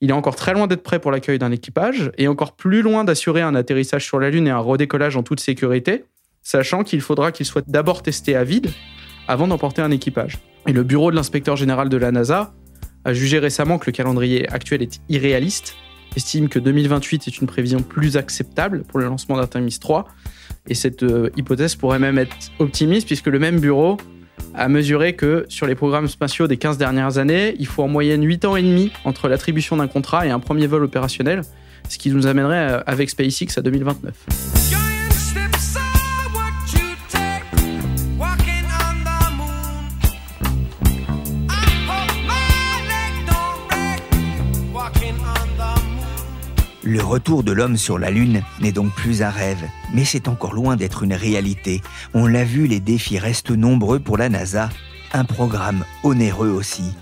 Il 0.00 0.10
est 0.10 0.14
encore 0.14 0.36
très 0.36 0.52
loin 0.52 0.66
d'être 0.66 0.82
prêt 0.82 0.98
pour 0.98 1.10
l'accueil 1.10 1.38
d'un 1.38 1.50
équipage 1.50 2.12
et 2.18 2.28
encore 2.28 2.56
plus 2.56 2.82
loin 2.82 3.04
d'assurer 3.04 3.42
un 3.42 3.54
atterrissage 3.54 4.04
sur 4.04 4.20
la 4.20 4.30
Lune 4.30 4.46
et 4.46 4.50
un 4.50 4.58
redécollage 4.58 5.16
en 5.16 5.22
toute 5.22 5.40
sécurité, 5.40 6.04
sachant 6.42 6.84
qu'il 6.84 7.00
faudra 7.00 7.32
qu'il 7.32 7.46
soit 7.46 7.68
d'abord 7.68 8.02
testé 8.02 8.36
à 8.36 8.44
vide 8.44 8.70
avant 9.28 9.48
d'emporter 9.48 9.82
un 9.82 9.90
équipage. 9.90 10.38
Et 10.66 10.72
le 10.72 10.82
bureau 10.82 11.10
de 11.10 11.16
l'inspecteur 11.16 11.56
général 11.56 11.88
de 11.88 11.96
la 11.96 12.12
NASA 12.12 12.54
a 13.04 13.12
jugé 13.12 13.38
récemment 13.38 13.78
que 13.78 13.86
le 13.86 13.92
calendrier 13.92 14.48
actuel 14.48 14.82
est 14.82 15.00
irréaliste 15.08 15.76
estime 16.16 16.48
que 16.48 16.58
2028 16.58 17.28
est 17.28 17.38
une 17.38 17.46
prévision 17.46 17.80
plus 17.80 18.16
acceptable 18.16 18.84
pour 18.84 18.98
le 18.98 19.06
lancement 19.06 19.36
d'Artemis 19.36 19.78
3. 19.80 20.06
Et 20.68 20.74
cette 20.74 21.02
euh, 21.02 21.30
hypothèse 21.36 21.76
pourrait 21.76 21.98
même 21.98 22.18
être 22.18 22.36
optimiste, 22.58 23.06
puisque 23.06 23.26
le 23.26 23.38
même 23.38 23.60
bureau 23.60 23.96
a 24.54 24.68
mesuré 24.68 25.14
que 25.14 25.46
sur 25.48 25.66
les 25.66 25.74
programmes 25.74 26.08
spatiaux 26.08 26.46
des 26.46 26.56
15 26.56 26.78
dernières 26.78 27.18
années, 27.18 27.54
il 27.58 27.66
faut 27.66 27.82
en 27.82 27.88
moyenne 27.88 28.22
8 28.24 28.44
ans 28.44 28.56
et 28.56 28.62
demi 28.62 28.92
entre 29.04 29.28
l'attribution 29.28 29.76
d'un 29.76 29.88
contrat 29.88 30.26
et 30.26 30.30
un 30.30 30.40
premier 30.40 30.66
vol 30.66 30.84
opérationnel, 30.84 31.42
ce 31.88 31.98
qui 31.98 32.10
nous 32.10 32.26
amènerait 32.26 32.72
euh, 32.72 32.80
avec 32.86 33.10
SpaceX 33.10 33.56
à 33.56 33.62
2029. 33.62 34.57
Le 46.88 47.02
retour 47.02 47.42
de 47.42 47.52
l'homme 47.52 47.76
sur 47.76 47.98
la 47.98 48.10
Lune 48.10 48.40
n'est 48.62 48.72
donc 48.72 48.94
plus 48.94 49.20
un 49.20 49.28
rêve, 49.28 49.62
mais 49.92 50.06
c'est 50.06 50.26
encore 50.26 50.54
loin 50.54 50.74
d'être 50.74 51.02
une 51.02 51.12
réalité. 51.12 51.82
On 52.14 52.26
l'a 52.26 52.44
vu, 52.44 52.66
les 52.66 52.80
défis 52.80 53.18
restent 53.18 53.50
nombreux 53.50 54.00
pour 54.00 54.16
la 54.16 54.30
NASA, 54.30 54.70
un 55.12 55.26
programme 55.26 55.84
onéreux 56.02 56.48
aussi. 56.48 56.94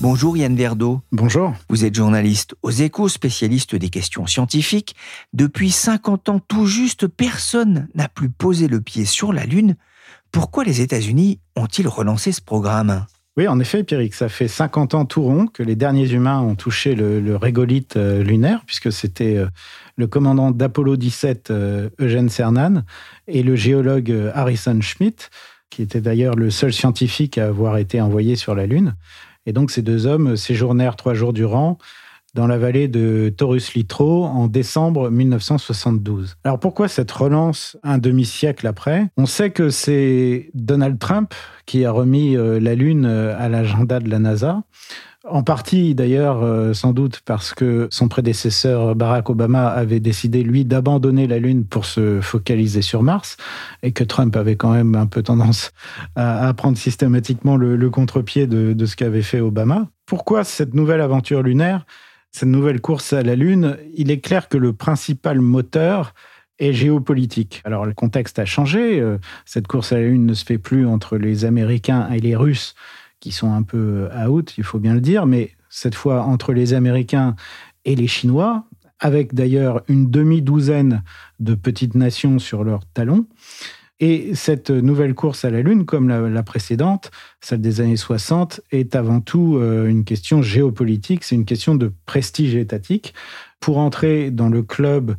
Bonjour 0.00 0.34
Yann 0.34 0.56
Verdeau. 0.56 1.02
Bonjour. 1.12 1.52
Vous 1.68 1.84
êtes 1.84 1.94
journaliste 1.94 2.54
aux 2.62 2.70
échos, 2.70 3.10
spécialiste 3.10 3.74
des 3.74 3.90
questions 3.90 4.26
scientifiques. 4.26 4.96
Depuis 5.34 5.70
50 5.70 6.30
ans 6.30 6.40
tout 6.40 6.64
juste, 6.64 7.06
personne 7.06 7.86
n'a 7.94 8.08
plus 8.08 8.30
posé 8.30 8.66
le 8.66 8.80
pied 8.80 9.04
sur 9.04 9.30
la 9.30 9.44
Lune. 9.44 9.76
Pourquoi 10.32 10.64
les 10.64 10.80
États-Unis 10.80 11.38
ont-ils 11.54 11.86
relancé 11.86 12.32
ce 12.32 12.40
programme? 12.40 13.04
Oui, 13.36 13.46
en 13.46 13.60
effet, 13.60 13.84
Pierrick, 13.84 14.14
ça 14.14 14.28
fait 14.28 14.48
50 14.48 14.94
ans 14.94 15.04
tout 15.04 15.22
rond 15.22 15.46
que 15.46 15.62
les 15.62 15.76
derniers 15.76 16.10
humains 16.10 16.40
ont 16.40 16.56
touché 16.56 16.96
le, 16.96 17.36
régolithe 17.36 17.96
euh, 17.96 18.24
lunaire, 18.24 18.62
puisque 18.66 18.90
c'était 18.90 19.36
euh, 19.36 19.46
le 19.96 20.08
commandant 20.08 20.50
d'Apollo 20.50 20.96
17, 20.96 21.50
euh, 21.50 21.90
Eugène 22.00 22.28
Cernan, 22.28 22.82
et 23.28 23.44
le 23.44 23.54
géologue 23.54 24.12
Harrison 24.34 24.80
Schmitt, 24.80 25.30
qui 25.70 25.82
était 25.82 26.00
d'ailleurs 26.00 26.34
le 26.34 26.50
seul 26.50 26.72
scientifique 26.72 27.38
à 27.38 27.46
avoir 27.46 27.78
été 27.78 28.00
envoyé 28.00 28.34
sur 28.34 28.56
la 28.56 28.66
Lune. 28.66 28.96
Et 29.46 29.52
donc 29.52 29.70
ces 29.70 29.82
deux 29.82 30.06
hommes 30.06 30.36
séjournèrent 30.36 30.96
trois 30.96 31.14
jours 31.14 31.32
durant 31.32 31.78
dans 32.34 32.46
la 32.46 32.58
vallée 32.58 32.88
de 32.88 33.32
Taurus 33.36 33.74
Litro 33.74 34.24
en 34.24 34.46
décembre 34.46 35.10
1972. 35.10 36.36
Alors 36.44 36.60
pourquoi 36.60 36.88
cette 36.88 37.10
relance 37.10 37.76
un 37.82 37.98
demi-siècle 37.98 38.66
après? 38.66 39.08
On 39.16 39.26
sait 39.26 39.50
que 39.50 39.70
c'est 39.70 40.50
Donald 40.54 40.98
Trump 40.98 41.34
qui 41.66 41.84
a 41.84 41.92
remis 41.92 42.36
euh, 42.36 42.60
la 42.60 42.74
Lune 42.74 43.04
euh, 43.06 43.36
à 43.38 43.48
l'agenda 43.48 44.00
de 44.00 44.08
la 44.08 44.18
NASA. 44.18 44.62
En 45.28 45.42
partie 45.42 45.94
d'ailleurs, 45.94 46.42
euh, 46.42 46.72
sans 46.72 46.92
doute 46.92 47.20
parce 47.24 47.52
que 47.52 47.88
son 47.90 48.08
prédécesseur 48.08 48.94
Barack 48.94 49.28
Obama 49.28 49.68
avait 49.68 50.00
décidé, 50.00 50.42
lui, 50.42 50.64
d'abandonner 50.64 51.26
la 51.26 51.38
Lune 51.38 51.66
pour 51.66 51.84
se 51.84 52.20
focaliser 52.20 52.80
sur 52.80 53.02
Mars, 53.02 53.36
et 53.82 53.92
que 53.92 54.02
Trump 54.02 54.34
avait 54.36 54.56
quand 54.56 54.72
même 54.72 54.94
un 54.94 55.06
peu 55.06 55.22
tendance 55.22 55.72
à, 56.16 56.52
prendre 56.54 56.78
systématiquement 56.78 57.56
le, 57.56 57.90
contre-pied 57.90 58.46
de, 58.46 58.72
de 58.72 58.86
ce 58.86 58.96
qu'avait 58.96 59.22
fait 59.22 59.40
Obama. 59.40 59.88
Pourquoi 60.06 60.42
cette 60.42 60.74
nouvelle 60.74 61.02
aventure 61.02 61.42
lunaire? 61.42 61.84
Cette 62.32 62.48
nouvelle 62.48 62.80
course 62.80 63.12
à 63.12 63.22
la 63.22 63.36
Lune, 63.36 63.76
il 63.94 64.10
est 64.10 64.20
clair 64.20 64.48
que 64.48 64.56
le 64.56 64.72
principal 64.72 65.40
moteur 65.40 66.14
est 66.58 66.72
géopolitique. 66.72 67.62
Alors 67.64 67.86
le 67.86 67.94
contexte 67.94 68.38
a 68.38 68.44
changé. 68.44 69.00
Euh, 69.00 69.18
cette 69.44 69.66
course 69.66 69.92
à 69.92 69.96
la 69.96 70.02
Lune 70.02 70.26
ne 70.26 70.34
se 70.34 70.44
fait 70.44 70.58
plus 70.58 70.86
entre 70.86 71.16
les 71.16 71.44
Américains 71.44 72.08
et 72.10 72.20
les 72.20 72.36
Russes, 72.36 72.74
qui 73.18 73.32
sont 73.32 73.52
un 73.52 73.62
peu 73.62 74.08
out, 74.26 74.54
il 74.58 74.64
faut 74.64 74.78
bien 74.78 74.94
le 74.94 75.00
dire, 75.00 75.26
mais 75.26 75.52
cette 75.68 75.94
fois 75.94 76.22
entre 76.22 76.52
les 76.52 76.74
Américains 76.74 77.34
et 77.84 77.94
les 77.94 78.06
Chinois, 78.06 78.64
avec 78.98 79.34
d'ailleurs 79.34 79.82
une 79.88 80.10
demi-douzaine 80.10 81.02
de 81.38 81.54
petites 81.54 81.94
nations 81.94 82.38
sur 82.38 82.64
leurs 82.64 82.86
talons. 82.86 83.26
Et 84.00 84.34
cette 84.34 84.70
nouvelle 84.70 85.14
course 85.14 85.44
à 85.44 85.50
la 85.50 85.60
Lune, 85.60 85.84
comme 85.84 86.08
la, 86.08 86.42
précédente, 86.42 87.10
celle 87.42 87.60
des 87.60 87.82
années 87.82 87.98
60, 87.98 88.62
est 88.72 88.96
avant 88.96 89.20
tout 89.20 89.58
euh, 89.58 89.88
une 89.88 90.04
question 90.04 90.40
géopolitique, 90.40 91.22
c'est 91.22 91.34
une 91.34 91.44
question 91.44 91.74
de 91.74 91.92
prestige 92.06 92.54
étatique. 92.54 93.12
Pour 93.60 93.76
entrer 93.76 94.30
dans 94.30 94.48
le 94.48 94.62
club 94.62 95.16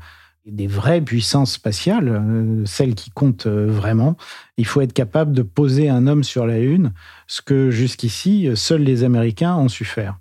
des 0.47 0.65
vraies 0.65 1.01
puissances 1.01 1.53
spatiales, 1.53 2.09
euh, 2.09 2.65
celles 2.65 2.95
qui 2.95 3.11
comptent 3.11 3.45
euh, 3.45 3.67
vraiment, 3.67 4.17
il 4.57 4.65
faut 4.65 4.81
être 4.81 4.93
capable 4.93 5.33
de 5.33 5.43
poser 5.43 5.87
un 5.87 6.07
homme 6.07 6.23
sur 6.23 6.47
la 6.47 6.57
Lune, 6.59 6.91
ce 7.27 7.43
que 7.43 7.69
jusqu'ici, 7.69 8.49
seuls 8.55 8.81
les 8.81 9.03
Américains 9.03 9.55
ont 9.55 9.69
su 9.69 9.85
faire. 9.85 10.20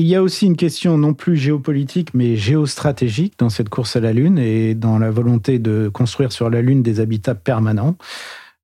Il 0.00 0.06
y 0.06 0.14
a 0.14 0.22
aussi 0.22 0.46
une 0.46 0.56
question 0.56 0.96
non 0.96 1.12
plus 1.12 1.36
géopolitique, 1.36 2.14
mais 2.14 2.36
géostratégique 2.36 3.34
dans 3.36 3.48
cette 3.48 3.68
course 3.68 3.96
à 3.96 4.00
la 4.00 4.12
Lune 4.12 4.38
et 4.38 4.76
dans 4.76 4.96
la 4.96 5.10
volonté 5.10 5.58
de 5.58 5.90
construire 5.92 6.30
sur 6.30 6.48
la 6.50 6.62
Lune 6.62 6.84
des 6.84 7.00
habitats 7.00 7.34
permanents. 7.34 7.96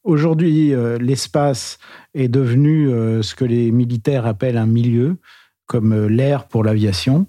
Aujourd'hui, 0.04 0.72
euh, 0.72 0.96
l'espace 0.96 1.78
est 2.14 2.28
devenu 2.28 2.88
euh, 2.88 3.20
ce 3.22 3.34
que 3.34 3.44
les 3.44 3.72
militaires 3.72 4.26
appellent 4.26 4.56
un 4.56 4.66
milieu, 4.66 5.16
comme 5.66 5.92
euh, 5.92 6.06
l'air 6.06 6.46
pour 6.46 6.62
l'aviation, 6.62 7.26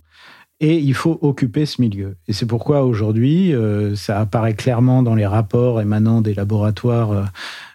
et 0.59 0.77
il 0.77 0.93
faut 0.93 1.17
occuper 1.24 1.65
ce 1.65 1.81
milieu. 1.81 2.15
Et 2.27 2.33
c'est 2.33 2.45
pourquoi 2.45 2.83
aujourd'hui, 2.83 3.53
ça 3.95 4.21
apparaît 4.21 4.53
clairement 4.53 5.03
dans 5.03 5.13
les 5.13 5.25
rapports 5.25 5.81
émanant 5.81 6.21
des 6.21 6.33
laboratoires 6.33 7.29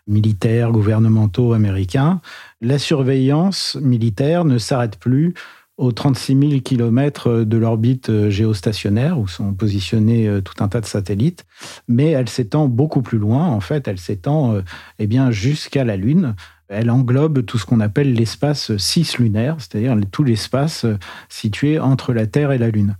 militaires, 0.06 0.70
gouvernementaux 0.70 1.52
américains, 1.52 2.22
la 2.62 2.78
surveillance 2.78 3.76
militaire 3.82 4.46
ne 4.46 4.56
s'arrête 4.56 4.96
plus 4.96 5.34
aux 5.80 5.92
36 5.92 6.38
000 6.38 6.60
km 6.60 7.42
de 7.42 7.56
l'orbite 7.56 8.10
euh, 8.10 8.28
géostationnaire 8.28 9.18
où 9.18 9.26
sont 9.26 9.54
positionnés 9.54 10.28
euh, 10.28 10.42
tout 10.42 10.62
un 10.62 10.68
tas 10.68 10.82
de 10.82 10.86
satellites, 10.86 11.46
mais 11.88 12.10
elle 12.10 12.28
s'étend 12.28 12.68
beaucoup 12.68 13.00
plus 13.00 13.16
loin. 13.16 13.46
En 13.46 13.60
fait, 13.60 13.88
elle 13.88 13.98
s'étend 13.98 14.52
euh, 14.52 14.60
eh 14.98 15.06
bien 15.06 15.30
jusqu'à 15.30 15.82
la 15.82 15.96
Lune. 15.96 16.36
Elle 16.68 16.90
englobe 16.90 17.46
tout 17.46 17.56
ce 17.56 17.64
qu'on 17.64 17.80
appelle 17.80 18.12
l'espace 18.12 18.76
cislunaire, 18.76 19.56
c'est-à-dire 19.58 19.96
tout 20.12 20.22
l'espace 20.22 20.84
situé 21.30 21.78
entre 21.78 22.12
la 22.12 22.26
Terre 22.26 22.52
et 22.52 22.58
la 22.58 22.68
Lune. 22.68 22.96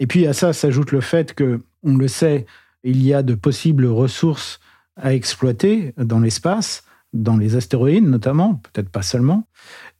Et 0.00 0.06
puis 0.06 0.26
à 0.26 0.32
ça 0.32 0.54
s'ajoute 0.54 0.92
le 0.92 1.02
fait 1.02 1.34
que, 1.34 1.60
on 1.84 1.98
le 1.98 2.08
sait, 2.08 2.46
il 2.82 3.04
y 3.04 3.12
a 3.12 3.22
de 3.22 3.34
possibles 3.34 3.86
ressources 3.86 4.58
à 4.96 5.14
exploiter 5.14 5.92
dans 5.98 6.18
l'espace, 6.18 6.82
dans 7.22 7.36
les 7.36 7.56
astéroïdes 7.56 8.08
notamment, 8.08 8.60
peut-être 8.72 8.90
pas 8.90 9.02
seulement, 9.02 9.46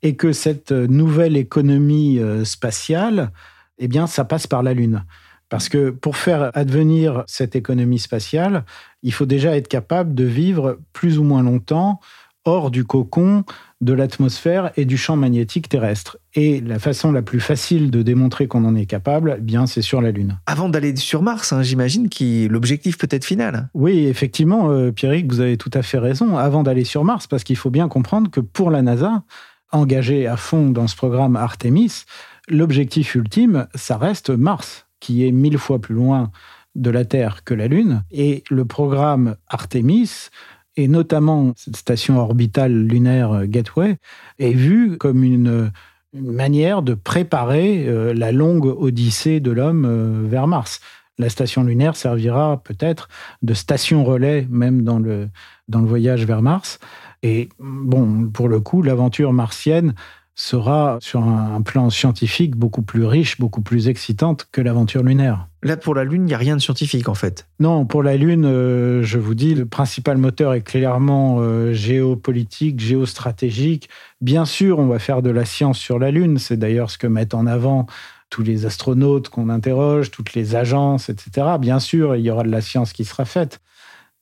et 0.03 0.17
que 0.17 0.33
cette 0.33 0.73
nouvelle 0.73 1.37
économie 1.37 2.19
euh, 2.19 2.45
spatiale, 2.45 3.33
eh 3.79 3.89
bien, 3.89 4.07
ça 4.07 4.25
passe 4.25 4.47
par 4.47 4.63
la 4.63 4.75
Lune. 4.75 5.05
Parce 5.49 5.69
que 5.69 5.91
pour 5.91 6.17
faire 6.17 6.51
advenir 6.55 7.23
cette 7.27 7.55
économie 7.55 8.01
spatiale, 8.01 8.65
il 9.03 9.13
faut 9.13 9.27
déjà 9.27 9.57
être 9.57 9.69
capable 9.69 10.15
de 10.15 10.25
vivre 10.25 10.81
plus 10.93 11.19
ou 11.19 11.25
moins 11.25 11.43
longtemps 11.43 12.01
hors 12.47 12.71
du 12.71 12.85
cocon 12.85 13.45
de 13.83 13.93
l'atmosphère 13.93 14.71
et 14.77 14.87
du 14.87 14.97
champ 14.97 15.17
magnétique 15.17 15.69
terrestre. 15.69 16.17
Et 16.35 16.61
la 16.61 16.79
façon 16.79 17.13
la 17.13 17.23
plus 17.23 17.41
facile 17.41 17.91
de 17.91 18.03
démontrer 18.03 18.47
qu'on 18.47 18.65
en 18.65 18.75
est 18.75 18.87
capable, 18.87 19.37
eh 19.39 19.41
bien, 19.43 19.67
c'est 19.67 19.83
sur 19.83 20.01
la 20.01 20.13
Lune. 20.13 20.39
Avant 20.47 20.69
d'aller 20.69 20.97
sur 20.97 21.23
Mars, 21.23 21.53
hein, 21.53 21.63
j'imagine 21.63 22.09
que 22.09 22.47
l'objectif 22.47 22.97
peut 22.97 23.09
être 23.11 23.25
final. 23.25 23.69
Oui, 23.75 24.07
effectivement, 24.07 24.71
euh, 24.71 24.93
Pierrick, 24.93 25.31
vous 25.31 25.41
avez 25.41 25.57
tout 25.59 25.71
à 25.75 25.83
fait 25.83 25.99
raison. 25.99 26.39
Avant 26.39 26.63
d'aller 26.63 26.85
sur 26.85 27.05
Mars, 27.05 27.27
parce 27.27 27.45
qu'il 27.45 27.57
faut 27.57 27.71
bien 27.71 27.89
comprendre 27.89 28.31
que 28.31 28.41
pour 28.41 28.71
la 28.71 28.81
NASA, 28.81 29.25
engagé 29.73 30.27
à 30.27 30.37
fond 30.37 30.71
dans 30.71 30.87
ce 30.87 30.97
programme 30.97 31.37
Artemis, 31.37 32.05
l'objectif 32.49 33.15
ultime, 33.15 33.67
ça 33.75 33.99
reste 33.99 34.31
Mars, 34.31 34.87
qui 35.01 35.27
est 35.27 35.33
mille 35.33 35.59
fois 35.59 35.81
plus 35.81 35.95
loin 35.95 36.31
de 36.77 36.91
la 36.91 37.05
Terre 37.05 37.43
que 37.45 37.55
la 37.55 37.69
Lune. 37.69 38.05
Et 38.11 38.45
le 38.51 38.65
programme 38.65 39.37
Artemis, 39.49 40.29
et 40.77 40.89
notamment 40.89 41.53
cette 41.57 41.77
station 41.77 42.19
orbitale 42.19 42.73
lunaire 42.73 43.47
Gateway, 43.47 43.99
est 44.39 44.53
vu 44.53 44.97
comme 44.99 45.25
une, 45.25 45.71
manière 46.15 46.81
de 46.81 46.95
préparer 46.95 47.87
euh, 47.87 48.15
la 48.15 48.33
longue 48.33 48.67
odyssée 48.67 49.39
de 49.39 49.51
l'homme 49.51 49.85
euh, 49.85 50.23
vers 50.27 50.47
Mars. 50.47 50.81
La 51.19 51.29
station 51.29 51.63
lunaire 51.63 51.97
servira 51.97 52.63
peut-être 52.63 53.09
de 53.43 53.55
station 53.55 54.05
relais 54.05 54.47
même 54.51 54.83
dans 54.83 54.99
le, 54.99 55.29
dans 55.69 55.81
le 55.81 55.87
voyage 55.87 56.25
vers 56.25 56.43
Mars. 56.43 56.79
Et 57.23 57.49
bon, 57.59 58.31
pour 58.33 58.49
le 58.49 58.61
coup, 58.61 58.83
l'aventure 58.83 59.33
martienne 59.33 59.95
sera 60.37 60.99
sur 61.01 61.25
un 61.25 61.63
plan 61.63 61.89
scientifique 61.89 62.57
beaucoup 62.57 62.83
plus 62.83 63.07
riche, 63.07 63.41
beaucoup 63.41 63.63
plus 63.63 63.89
excitante 63.89 64.47
que 64.53 64.61
l'aventure 64.61 65.03
lunaire. 65.03 65.49
Là, 65.63 65.79
pour 65.79 65.95
la 65.95 66.05
Lune, 66.05 66.23
il 66.23 66.27
n'y 66.27 66.35
a 66.35 66.39
rien 66.39 66.57
de 66.57 66.61
scientifique 66.61 67.09
en 67.09 67.15
fait. 67.15 67.49
Non, 67.59 67.87
pour 67.87 68.03
la 68.03 68.19
Lune, 68.19 68.45
euh, 68.45 69.03
je 69.03 69.19
vous 69.19 69.35
dis, 69.35 69.55
le 69.55 69.65
principal 69.65 70.19
moteur 70.19 70.53
est 70.53 70.61
clairement 70.61 71.39
euh, 71.41 71.73
géopolitique, 71.73 72.81
géostratégique. 72.81 73.89
Bien 74.21 74.45
sûr, 74.45 74.79
on 74.79 74.87
va 74.87 74.99
faire 74.99 75.23
de 75.23 75.31
la 75.31 75.47
science 75.47 75.79
sur 75.79 75.99
la 75.99 76.11
Lune. 76.11 76.39
C'est 76.39 76.59
d'ailleurs 76.59 76.91
ce 76.91 76.99
que 76.99 77.07
mettent 77.07 77.35
en 77.35 77.47
avant 77.47 77.87
tous 78.29 78.43
les 78.43 78.67
astronautes 78.67 79.31
qu'on 79.31 79.49
interroge, 79.49 80.11
toutes 80.11 80.35
les 80.35 80.55
agences, 80.55 81.09
etc. 81.09 81.57
Bien 81.59 81.81
sûr, 81.81 82.15
il 82.15 82.23
y 82.23 82.31
aura 82.31 82.43
de 82.43 82.51
la 82.51 82.61
science 82.61 82.93
qui 82.93 83.07
sera 83.07 83.25
faite. 83.25 83.61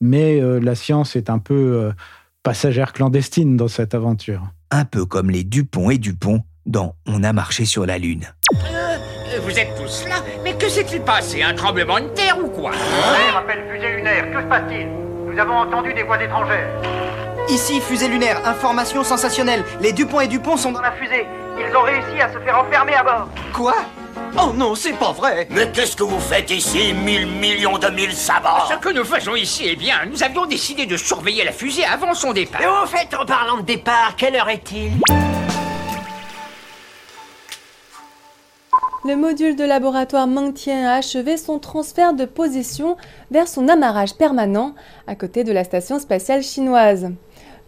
Mais 0.00 0.40
euh, 0.40 0.60
la 0.60 0.76
science 0.76 1.16
est 1.16 1.28
un 1.28 1.40
peu 1.40 1.90
passagère 2.44 2.92
clandestine 2.92 3.56
dans 3.56 3.68
cette 3.68 3.94
aventure. 3.94 4.53
Un 4.70 4.84
peu 4.84 5.04
comme 5.04 5.30
les 5.30 5.44
Dupont 5.44 5.90
et 5.90 5.98
Dupont 5.98 6.42
dans 6.66 6.94
On 7.06 7.22
a 7.22 7.32
marché 7.32 7.64
sur 7.64 7.86
la 7.86 7.98
Lune. 7.98 8.34
Euh, 8.52 8.96
vous 9.42 9.58
êtes 9.58 9.74
tous 9.76 10.04
là 10.08 10.16
Mais 10.42 10.54
que 10.54 10.68
s'est-il 10.68 11.02
passé 11.02 11.42
Un 11.42 11.54
tremblement 11.54 12.00
de 12.00 12.08
terre 12.08 12.38
ou 12.42 12.48
quoi 12.48 12.72
rappelle 13.34 13.64
fusée 13.70 13.96
lunaire, 13.96 14.30
que 14.32 14.40
se 14.40 14.46
passe-t-il 14.46 14.88
Nous 15.26 15.38
avons 15.38 15.56
entendu 15.56 15.92
des 15.92 16.02
voix 16.02 16.22
étrangères. 16.22 16.68
Ici, 17.48 17.80
fusée 17.80 18.08
lunaire, 18.08 18.46
information 18.46 19.04
sensationnelle. 19.04 19.64
Les 19.80 19.92
Dupont 19.92 20.20
et 20.20 20.28
Dupont 20.28 20.56
sont 20.56 20.72
dans 20.72 20.80
la 20.80 20.92
fusée. 20.92 21.26
Ils 21.58 21.76
ont 21.76 21.82
réussi 21.82 22.20
à 22.20 22.32
se 22.32 22.38
faire 22.38 22.58
enfermer 22.58 22.94
à 22.94 23.02
bord. 23.02 23.28
Quoi? 23.52 23.74
Oh 24.36 24.52
non, 24.52 24.74
c'est 24.74 24.94
pas 24.94 25.12
vrai 25.12 25.46
Mais 25.50 25.70
qu'est-ce 25.70 25.96
que 25.96 26.02
vous 26.02 26.18
faites 26.18 26.50
ici, 26.50 26.92
mille 26.92 27.26
millions 27.26 27.78
de 27.78 27.86
mille 27.88 28.12
sabords 28.12 28.68
Ce 28.68 28.78
que 28.78 28.92
nous 28.92 29.04
faisons 29.04 29.36
ici, 29.36 29.64
eh 29.66 29.76
bien, 29.76 29.94
nous 30.10 30.24
avions 30.24 30.44
décidé 30.44 30.86
de 30.86 30.96
surveiller 30.96 31.44
la 31.44 31.52
fusée 31.52 31.84
avant 31.84 32.14
son 32.14 32.32
départ. 32.32 32.60
Et 32.60 32.66
au 32.66 32.86
fait, 32.86 33.14
en 33.14 33.24
parlant 33.24 33.58
de 33.58 33.62
départ, 33.62 34.16
quelle 34.16 34.34
heure 34.34 34.48
est-il? 34.48 34.90
Le 39.06 39.16
module 39.16 39.54
de 39.54 39.64
laboratoire 39.64 40.26
Mengtian 40.26 40.84
a 40.84 40.94
achevé 40.94 41.36
son 41.36 41.60
transfert 41.60 42.12
de 42.14 42.24
position 42.24 42.96
vers 43.30 43.46
son 43.46 43.68
amarrage 43.68 44.14
permanent 44.14 44.74
à 45.06 45.14
côté 45.14 45.44
de 45.44 45.52
la 45.52 45.62
station 45.62 46.00
spatiale 46.00 46.42
chinoise. 46.42 47.12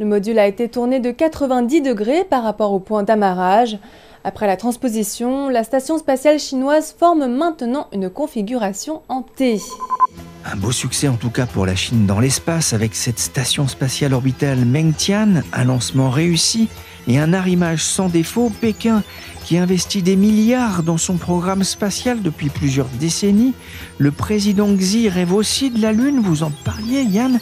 Le 0.01 0.07
module 0.07 0.39
a 0.39 0.47
été 0.47 0.69
tourné 0.69 0.99
de 0.99 1.11
90 1.11 1.83
degrés 1.83 2.25
par 2.25 2.43
rapport 2.43 2.73
au 2.73 2.81
point 2.81 3.03
d'amarrage. 3.03 3.79
Après 4.27 4.49
la 4.49 4.57
transposition, 4.57 5.49
la 5.49 5.63
station 5.63 5.99
spatiale 5.99 6.41
chinoise 6.41 6.97
forme 6.99 7.29
maintenant 7.29 7.87
une 7.93 8.11
configuration 8.11 9.03
en 9.09 9.23
T. 9.23 9.61
Un 10.45 10.57
beau 10.57 10.73
succès 10.73 11.07
en 11.07 11.15
tout 11.15 11.31
cas 11.31 11.47
pour 11.47 11.65
la 11.65 11.77
Chine 11.77 12.07
dans 12.07 12.19
l'espace 12.19 12.73
avec 12.73 12.97
cette 12.97 13.21
station 13.21 13.69
spatiale 13.69 14.13
orbitale 14.13 14.65
Mengtian, 14.65 15.43
un 15.53 15.65
lancement 15.65 16.11
réussi 16.11 16.69
et 17.07 17.21
un 17.21 17.33
arrimage 17.33 17.85
sans 17.85 18.09
défaut. 18.09 18.51
Pékin 18.61 19.05
qui 19.45 19.59
investit 19.59 20.03
des 20.03 20.17
milliards 20.17 20.83
dans 20.83 20.99
son 20.99 21.19
programme 21.19 21.63
spatial 21.63 22.21
depuis 22.21 22.49
plusieurs 22.49 22.89
décennies. 22.99 23.55
Le 23.99 24.11
président 24.11 24.75
Xi 24.75 25.09
rêve 25.09 25.33
aussi 25.33 25.71
de 25.71 25.81
la 25.81 25.93
Lune, 25.93 26.19
vous 26.19 26.43
en 26.43 26.51
parliez 26.65 27.05
Yann. 27.05 27.39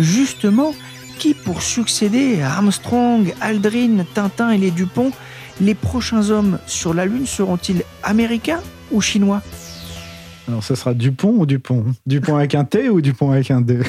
Justement, 0.00 0.74
qui 1.20 1.34
pour 1.34 1.62
succéder 1.62 2.42
à 2.42 2.54
Armstrong, 2.54 3.32
Aldrin, 3.40 4.04
Tintin 4.14 4.50
et 4.50 4.58
les 4.58 4.72
Dupont, 4.72 5.12
les 5.60 5.74
prochains 5.74 6.30
hommes 6.30 6.58
sur 6.66 6.94
la 6.94 7.06
Lune 7.06 7.26
seront-ils 7.26 7.82
américains 8.02 8.60
ou 8.90 9.00
chinois? 9.00 9.42
Alors, 10.46 10.62
ce 10.62 10.74
sera 10.74 10.92
Dupont 10.92 11.34
ou 11.38 11.46
Dupont? 11.46 11.84
Dupont 12.06 12.36
avec 12.36 12.54
un 12.54 12.64
T 12.64 12.90
ou 12.90 13.00
Dupont 13.00 13.30
avec 13.30 13.50
un 13.50 13.62
D? 13.62 13.80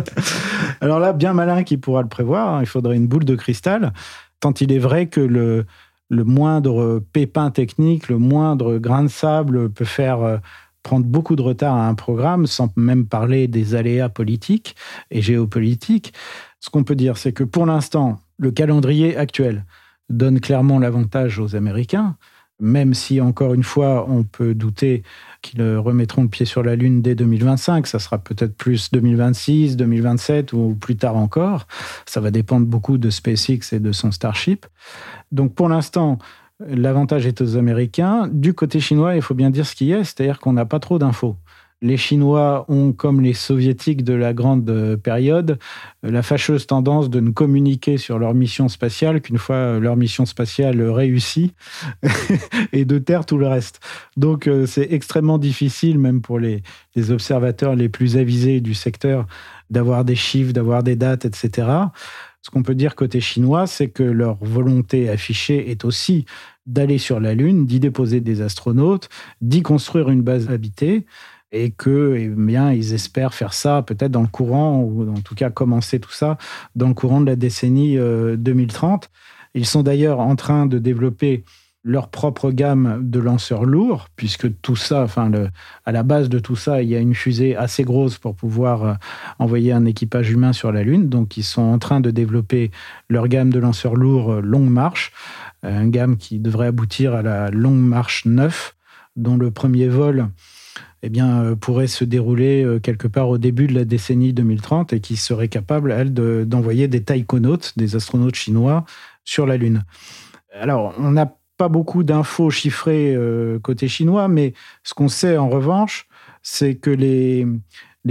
Alors 0.80 0.98
là, 0.98 1.12
bien 1.12 1.32
malin 1.32 1.62
qui 1.62 1.78
pourra 1.78 2.02
le 2.02 2.08
prévoir, 2.08 2.54
hein, 2.54 2.60
il 2.60 2.66
faudrait 2.66 2.96
une 2.96 3.06
boule 3.06 3.24
de 3.24 3.34
cristal, 3.34 3.92
tant 4.40 4.52
il 4.52 4.72
est 4.72 4.78
vrai 4.78 5.06
que 5.06 5.20
le, 5.20 5.64
le 6.10 6.24
moindre 6.24 7.02
pépin 7.12 7.50
technique, 7.50 8.08
le 8.08 8.18
moindre 8.18 8.76
grain 8.76 9.04
de 9.04 9.08
sable 9.08 9.70
peut 9.70 9.86
faire 9.86 10.20
euh, 10.22 10.36
prendre 10.82 11.06
beaucoup 11.06 11.36
de 11.36 11.42
retard 11.42 11.74
à 11.74 11.88
un 11.88 11.94
programme, 11.94 12.46
sans 12.46 12.68
même 12.76 13.06
parler 13.06 13.48
des 13.48 13.74
aléas 13.74 14.10
politiques 14.10 14.76
et 15.10 15.22
géopolitiques. 15.22 16.12
Ce 16.60 16.68
qu'on 16.68 16.84
peut 16.84 16.96
dire, 16.96 17.16
c'est 17.16 17.32
que 17.32 17.44
pour 17.44 17.64
l'instant, 17.64 18.20
le 18.38 18.50
calendrier 18.50 19.16
actuel 19.16 19.64
donne 20.08 20.40
clairement 20.40 20.78
l'avantage 20.78 21.38
aux 21.38 21.56
Américains, 21.56 22.16
même 22.60 22.94
si, 22.94 23.20
encore 23.20 23.54
une 23.54 23.64
fois, 23.64 24.06
on 24.08 24.22
peut 24.22 24.54
douter 24.54 25.02
qu'ils 25.40 25.62
remettront 25.76 26.22
le 26.22 26.28
pied 26.28 26.46
sur 26.46 26.62
la 26.62 26.76
Lune 26.76 27.02
dès 27.02 27.14
2025. 27.14 27.86
Ça 27.86 27.98
sera 27.98 28.18
peut-être 28.18 28.56
plus 28.56 28.90
2026, 28.92 29.76
2027 29.76 30.52
ou 30.52 30.76
plus 30.80 30.96
tard 30.96 31.16
encore. 31.16 31.66
Ça 32.06 32.20
va 32.20 32.30
dépendre 32.30 32.66
beaucoup 32.66 32.98
de 32.98 33.10
SpaceX 33.10 33.72
et 33.72 33.80
de 33.80 33.90
son 33.90 34.12
Starship. 34.12 34.66
Donc 35.32 35.54
pour 35.54 35.68
l'instant, 35.68 36.18
l'avantage 36.60 37.26
est 37.26 37.40
aux 37.40 37.56
Américains. 37.56 38.28
Du 38.30 38.54
côté 38.54 38.78
chinois, 38.78 39.16
il 39.16 39.22
faut 39.22 39.34
bien 39.34 39.50
dire 39.50 39.66
ce 39.66 39.74
qui 39.74 39.90
est, 39.90 40.04
c'est-à-dire 40.04 40.38
qu'on 40.38 40.52
n'a 40.52 40.66
pas 40.66 40.78
trop 40.78 41.00
d'infos. 41.00 41.36
Les 41.82 41.96
Chinois 41.96 42.64
ont, 42.68 42.92
comme 42.92 43.20
les 43.20 43.34
Soviétiques 43.34 44.04
de 44.04 44.14
la 44.14 44.32
grande 44.32 44.96
période, 45.02 45.58
la 46.04 46.22
fâcheuse 46.22 46.66
tendance 46.68 47.10
de 47.10 47.18
ne 47.18 47.30
communiquer 47.30 47.98
sur 47.98 48.20
leur 48.20 48.34
mission 48.34 48.68
spatiale 48.68 49.20
qu'une 49.20 49.38
fois 49.38 49.80
leur 49.80 49.96
mission 49.96 50.24
spatiale 50.24 50.80
réussie 50.80 51.54
et 52.72 52.84
de 52.84 52.98
taire 52.98 53.26
tout 53.26 53.36
le 53.36 53.48
reste. 53.48 53.80
Donc 54.16 54.46
euh, 54.46 54.64
c'est 54.64 54.92
extrêmement 54.92 55.38
difficile, 55.38 55.98
même 55.98 56.22
pour 56.22 56.38
les, 56.38 56.62
les 56.94 57.10
observateurs 57.10 57.74
les 57.74 57.88
plus 57.88 58.16
avisés 58.16 58.60
du 58.60 58.74
secteur, 58.74 59.26
d'avoir 59.68 60.04
des 60.04 60.16
chiffres, 60.16 60.52
d'avoir 60.52 60.84
des 60.84 60.94
dates, 60.94 61.24
etc. 61.24 61.66
Ce 62.42 62.50
qu'on 62.50 62.62
peut 62.62 62.74
dire 62.74 62.94
côté 62.94 63.20
chinois, 63.20 63.66
c'est 63.66 63.88
que 63.88 64.02
leur 64.02 64.36
volonté 64.40 65.08
affichée 65.08 65.70
est 65.70 65.84
aussi 65.84 66.26
d'aller 66.66 66.98
sur 66.98 67.20
la 67.20 67.34
Lune, 67.34 67.66
d'y 67.66 67.80
déposer 67.80 68.20
des 68.20 68.40
astronautes, 68.40 69.08
d'y 69.40 69.62
construire 69.62 70.10
une 70.10 70.22
base 70.22 70.48
habitée, 70.48 71.06
et 71.52 71.70
que, 71.70 72.16
eh 72.18 72.28
bien, 72.28 72.72
ils 72.72 72.94
espèrent 72.94 73.34
faire 73.34 73.52
ça 73.52 73.82
peut-être 73.82 74.10
dans 74.10 74.22
le 74.22 74.28
courant, 74.28 74.80
ou 74.80 75.08
en 75.10 75.20
tout 75.20 75.34
cas 75.34 75.50
commencer 75.50 76.00
tout 76.00 76.12
ça 76.12 76.38
dans 76.74 76.88
le 76.88 76.94
courant 76.94 77.20
de 77.20 77.26
la 77.26 77.36
décennie 77.36 77.96
2030. 77.96 79.04
Euh, 79.04 79.08
ils 79.54 79.66
sont 79.66 79.82
d'ailleurs 79.82 80.18
en 80.20 80.34
train 80.34 80.64
de 80.64 80.78
développer 80.78 81.44
leur 81.84 82.08
propre 82.08 82.52
gamme 82.52 83.00
de 83.02 83.18
lanceurs 83.18 83.64
lourds, 83.64 84.08
puisque 84.14 84.48
tout 84.62 84.76
ça, 84.76 85.02
enfin, 85.02 85.30
à 85.84 85.92
la 85.92 86.02
base 86.04 86.28
de 86.28 86.38
tout 86.38 86.54
ça, 86.54 86.80
il 86.80 86.88
y 86.88 86.94
a 86.94 87.00
une 87.00 87.14
fusée 87.14 87.56
assez 87.56 87.82
grosse 87.82 88.18
pour 88.18 88.36
pouvoir 88.36 88.84
euh, 88.84 88.94
envoyer 89.38 89.72
un 89.72 89.84
équipage 89.84 90.30
humain 90.30 90.52
sur 90.52 90.72
la 90.72 90.84
Lune. 90.84 91.08
Donc, 91.08 91.36
ils 91.36 91.44
sont 91.44 91.60
en 91.60 91.78
train 91.78 92.00
de 92.00 92.10
développer 92.10 92.70
leur 93.10 93.28
gamme 93.28 93.52
de 93.52 93.58
lanceurs 93.58 93.96
lourds 93.96 94.32
euh, 94.32 94.40
longue 94.40 94.70
marche, 94.70 95.12
une 95.64 95.90
gamme 95.90 96.16
qui 96.16 96.40
devrait 96.40 96.66
aboutir 96.66 97.14
à 97.14 97.22
la 97.22 97.48
longue 97.50 97.76
marche 97.76 98.24
9, 98.24 98.74
dont 99.14 99.36
le 99.36 99.52
premier 99.52 99.86
vol 99.86 100.28
eh 101.02 101.08
bien, 101.08 101.56
pourrait 101.60 101.88
se 101.88 102.04
dérouler 102.04 102.78
quelque 102.82 103.08
part 103.08 103.28
au 103.28 103.38
début 103.38 103.66
de 103.66 103.74
la 103.74 103.84
décennie 103.84 104.32
2030 104.32 104.92
et 104.92 105.00
qui 105.00 105.16
serait 105.16 105.48
capable, 105.48 105.90
elle, 105.90 106.14
d'envoyer 106.14 106.86
des 106.86 107.02
taïkonautes, 107.02 107.72
des 107.76 107.96
astronautes 107.96 108.36
chinois, 108.36 108.84
sur 109.24 109.46
la 109.46 109.56
Lune. 109.56 109.84
Alors, 110.60 110.94
on 110.98 111.16
a 111.16 111.26
pas 111.56 111.68
beaucoup 111.68 112.02
d'infos 112.02 112.50
chiffrées 112.50 113.14
euh, 113.14 113.58
côté 113.58 113.88
chinois, 113.88 114.28
mais 114.28 114.52
ce 114.82 114.94
qu'on 114.94 115.08
sait 115.08 115.36
en 115.36 115.48
revanche, 115.48 116.08
c'est 116.42 116.74
que 116.74 116.90
les, 116.90 117.46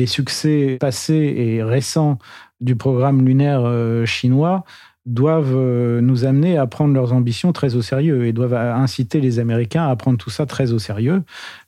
succès 0.06 0.78
passés 0.80 1.34
et 1.38 1.64
récents 1.64 2.18
du 2.62 2.76
programme 2.76 3.26
lunaire 3.26 3.64
euh, 3.66 4.06
chinois 4.06 4.64
doivent 5.06 5.56
euh, 5.56 6.00
nous 6.00 6.26
amener 6.26 6.58
à 6.58 6.68
prendre 6.68 6.94
leurs 6.94 7.12
ambitions 7.12 7.52
très 7.52 7.76
au 7.76 7.82
sérieux 7.82 8.26
et 8.26 8.34
doivent 8.34 8.54
inciter 8.54 9.20
les 9.20 9.40
Américains 9.40 9.88
à 9.88 9.96
prendre 9.96 10.18
tout 10.18 10.30
ça 10.30 10.46
très 10.46 10.72
au 10.72 10.80
sérieux, 10.80 11.24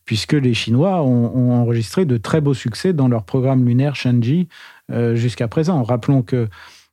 puisque 0.05 0.33
les 0.33 0.53
Chinois 0.53 1.01
ont, 1.01 1.51
enregistré 1.51 2.05
de 2.05 2.17
très 2.17 2.41
beaux 2.41 2.53
succès 2.53 2.93
dans 2.93 3.07
leur 3.07 3.23
programme 3.23 3.65
lunaire 3.65 3.95
Shenzhou 3.95 4.45
jusqu'à 5.13 5.47
présent. 5.47 5.81
Rappelons 5.83 6.21
que 6.21 6.49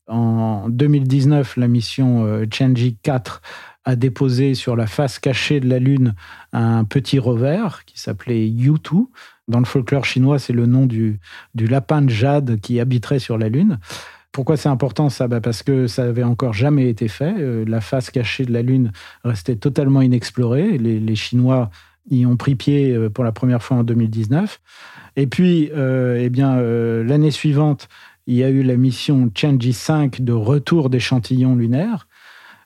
en 0.06 0.68
2019, 0.68 1.56
la 1.56 1.68
mission 1.68 2.44
Shenzhou 2.50 2.94
4 3.02 3.42
a 3.84 3.96
déposé 3.96 4.54
sur 4.54 4.76
la 4.76 4.86
face 4.86 5.18
cachée 5.18 5.60
de 5.60 5.68
la 5.68 5.78
Lune 5.78 6.14
un 6.52 6.84
petit 6.84 7.18
rover 7.18 7.66
qui 7.86 7.98
s'appelait 7.98 8.46
U2. 8.46 9.06
Dans 9.48 9.58
le 9.58 9.64
folklore 9.64 10.04
chinois, 10.04 10.38
c'est 10.38 10.52
le 10.52 10.66
nom 10.66 10.86
du, 10.86 11.18
du 11.54 11.66
lapin 11.66 12.02
de 12.02 12.10
jade 12.10 12.60
qui 12.60 12.78
habiterait 12.78 13.18
sur 13.18 13.38
la 13.38 13.48
Lune. 13.48 13.78
Pourquoi 14.32 14.56
c'est 14.56 14.68
important 14.68 15.08
ça? 15.08 15.26
Bah 15.26 15.40
Parce 15.40 15.62
que 15.62 15.86
ça 15.86 16.04
n'avait 16.04 16.22
encore 16.22 16.52
jamais 16.52 16.88
été 16.88 17.08
fait. 17.08 17.34
Euh, 17.38 17.64
la 17.66 17.80
face 17.80 18.10
cachée 18.10 18.44
de 18.44 18.52
la 18.52 18.62
Lune 18.62 18.92
restait 19.24 19.56
totalement 19.56 20.02
inexplorée. 20.02 20.78
Les, 20.78 21.16
Chinois 21.16 21.70
y 22.18 22.26
ont 22.26 22.36
pris 22.36 22.54
pied 22.54 22.94
euh, 22.94 23.08
pour 23.10 23.24
la 23.24 23.32
première 23.32 23.62
fois 23.62 23.78
en 23.78 23.84
2019. 23.84 24.60
Et 25.16 25.26
puis, 25.26 25.70
euh, 25.74 26.18
eh 26.20 26.30
bien, 26.30 26.60
l'année 26.60 27.30
suivante, 27.30 27.88
il 28.26 28.36
y 28.36 28.44
a 28.44 28.48
eu 28.48 28.62
la 28.62 28.76
mission 28.76 29.28
Tianji 29.28 29.72
5 29.72 30.20
de 30.20 30.32
retour 30.32 30.88
d'échantillons 30.88 31.56
lunaires 31.56 32.06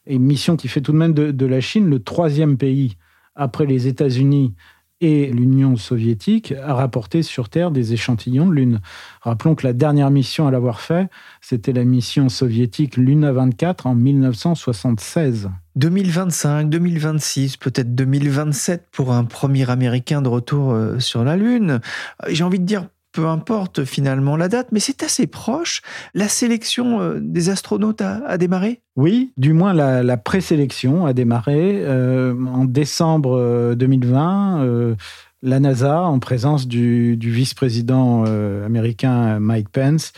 une 0.07 0.23
mission 0.23 0.57
qui 0.57 0.69
fait 0.69 0.81
tout 0.81 0.93
de 0.93 0.97
même 0.97 1.15
de, 1.15 1.47
la 1.47 1.61
Chine 1.61 1.89
le 1.89 2.03
troisième 2.03 2.57
pays 2.57 2.97
après 3.35 3.67
les 3.67 3.87
États-Unis 3.87 4.55
et 5.01 5.27
l'Union 5.27 5.77
soviétique 5.77 6.53
à 6.53 6.75
rapporter 6.75 7.23
sur 7.23 7.49
Terre 7.49 7.71
des 7.71 7.93
échantillons 7.93 8.47
de 8.47 8.55
Lune. 8.55 8.81
Rappelons 9.21 9.55
que 9.55 9.67
la 9.67 9.73
dernière 9.73 10.11
mission 10.11 10.47
à 10.47 10.51
l'avoir 10.51 10.81
fait, 10.81 11.09
c'était 11.41 11.73
la 11.73 11.85
mission 11.85 12.29
soviétique 12.29 12.97
Luna 12.97 13.33
24 13.33 13.87
en 13.87 13.95
1976. 13.95 15.51
2025, 15.77 16.71
2026, 16.71 17.57
peut-être 17.57 17.95
2027 17.95 18.87
pour 18.93 19.13
un 19.13 19.25
premier 19.25 19.69
Américain 19.69 20.23
de 20.23 20.29
retour 20.29 20.73
euh, 20.73 21.01
sur 21.01 21.25
la 21.25 21.37
Lune. 21.37 21.81
J'ai 22.29 22.45
envie 22.45 22.61
de 22.61 22.65
dire 22.65 22.87
peu 23.15 23.27
importe 23.29 23.85
finalement 23.85 24.37
la 24.37 24.49
date, 24.49 24.69
mais 24.73 24.81
c'est 24.81 25.03
assez 25.03 25.27
proche. 25.27 25.81
La 26.15 26.29
sélection 26.29 27.01
euh, 27.01 27.19
des 27.21 27.49
astronautes 27.49 28.03
a, 28.03 28.37
démarré? 28.37 28.83
Oui, 28.97 29.33
du 29.37 29.53
moins 29.53 29.73
la, 29.73 30.17
présélection 30.17 31.07
a 31.07 31.13
démarré 31.13 31.81
euh, 31.85 32.35
en 32.47 32.65
décembre 32.65 33.75
2020. 33.77 34.65
Euh, 34.65 34.95
la 35.43 35.61
NASA, 35.61 36.03
en 36.03 36.19
présence 36.19 36.67
du, 36.67 37.17
vice-président 37.21 38.25
américain 38.65 39.39
Mike 39.41 39.69
Pence, 39.69 40.13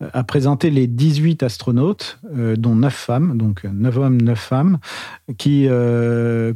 a 0.00 0.22
présenté 0.22 0.70
les 0.70 0.86
18 0.86 1.42
astronautes, 1.42 2.20
euh, 2.36 2.54
dont 2.56 2.76
9 2.76 2.94
femmes, 2.94 3.36
donc 3.36 3.64
9 3.64 3.98
hommes, 3.98 4.22
9 4.22 4.38
femmes, 4.38 4.78
qui 5.36 5.68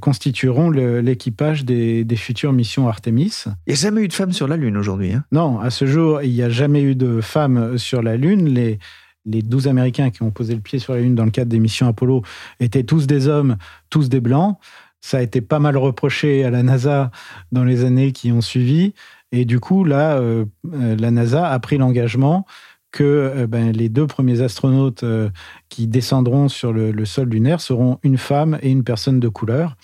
constitueront 0.00 0.70
l'équipage 0.70 1.64
des, 1.64 2.06
futures 2.16 2.52
missions 2.52 2.88
Artemis. 2.88 3.44
Il 3.66 3.70
n'y 3.70 3.72
a 3.74 3.76
jamais 3.76 4.02
eu 4.02 4.08
de 4.08 4.12
femmes 4.12 4.32
sur 4.32 4.46
la 4.46 4.56
Lune 4.56 4.76
aujourd'hui. 4.76 5.12
Hein 5.12 5.24
non, 5.32 5.58
à 5.60 5.70
ce 5.70 5.86
jour, 5.86 6.22
il 6.22 6.32
n'y 6.32 6.42
a 6.42 6.50
jamais 6.50 6.82
eu 6.82 6.94
de 6.94 7.20
femmes 7.20 7.78
sur 7.78 8.02
la 8.02 8.16
Lune. 8.16 8.48
Les, 8.48 8.78
les 9.26 9.42
12 9.42 9.68
Américains 9.68 10.10
qui 10.10 10.22
ont 10.22 10.30
posé 10.30 10.54
le 10.54 10.60
pied 10.60 10.78
sur 10.78 10.94
la 10.94 11.00
Lune 11.00 11.14
dans 11.14 11.24
le 11.24 11.30
cadre 11.30 11.50
des 11.50 11.58
missions 11.58 11.86
Apollo 11.86 12.22
étaient 12.60 12.82
tous 12.82 13.06
des 13.06 13.28
hommes, 13.28 13.56
tous 13.90 14.08
des 14.08 14.20
blancs. 14.20 14.58
Ça 15.00 15.18
a 15.18 15.22
été 15.22 15.40
pas 15.40 15.58
mal 15.58 15.76
reproché 15.76 16.44
à 16.44 16.50
la 16.50 16.62
NASA 16.62 17.10
dans 17.50 17.64
les 17.64 17.84
années 17.84 18.12
qui 18.12 18.30
ont 18.32 18.40
suivi. 18.40 18.94
Et 19.32 19.44
du 19.44 19.60
coup, 19.60 19.84
là, 19.84 20.16
euh, 20.18 20.44
euh, 20.74 20.96
la 20.96 21.10
NASA 21.10 21.48
a 21.48 21.58
pris 21.58 21.78
l'engagement 21.78 22.46
que 22.92 23.02
euh, 23.02 23.46
ben, 23.46 23.72
les 23.72 23.88
deux 23.88 24.06
premiers 24.06 24.42
astronautes 24.42 25.04
qui 25.68 25.86
descendront 25.86 26.48
sur 26.48 26.72
le, 26.72 27.04
sol 27.04 27.28
lunaire 27.28 27.60
seront 27.60 27.98
une 28.02 28.18
femme 28.18 28.58
et 28.62 28.70
une 28.70 28.84
personne 28.84 29.20
de 29.20 29.28
couleur. 29.28 29.76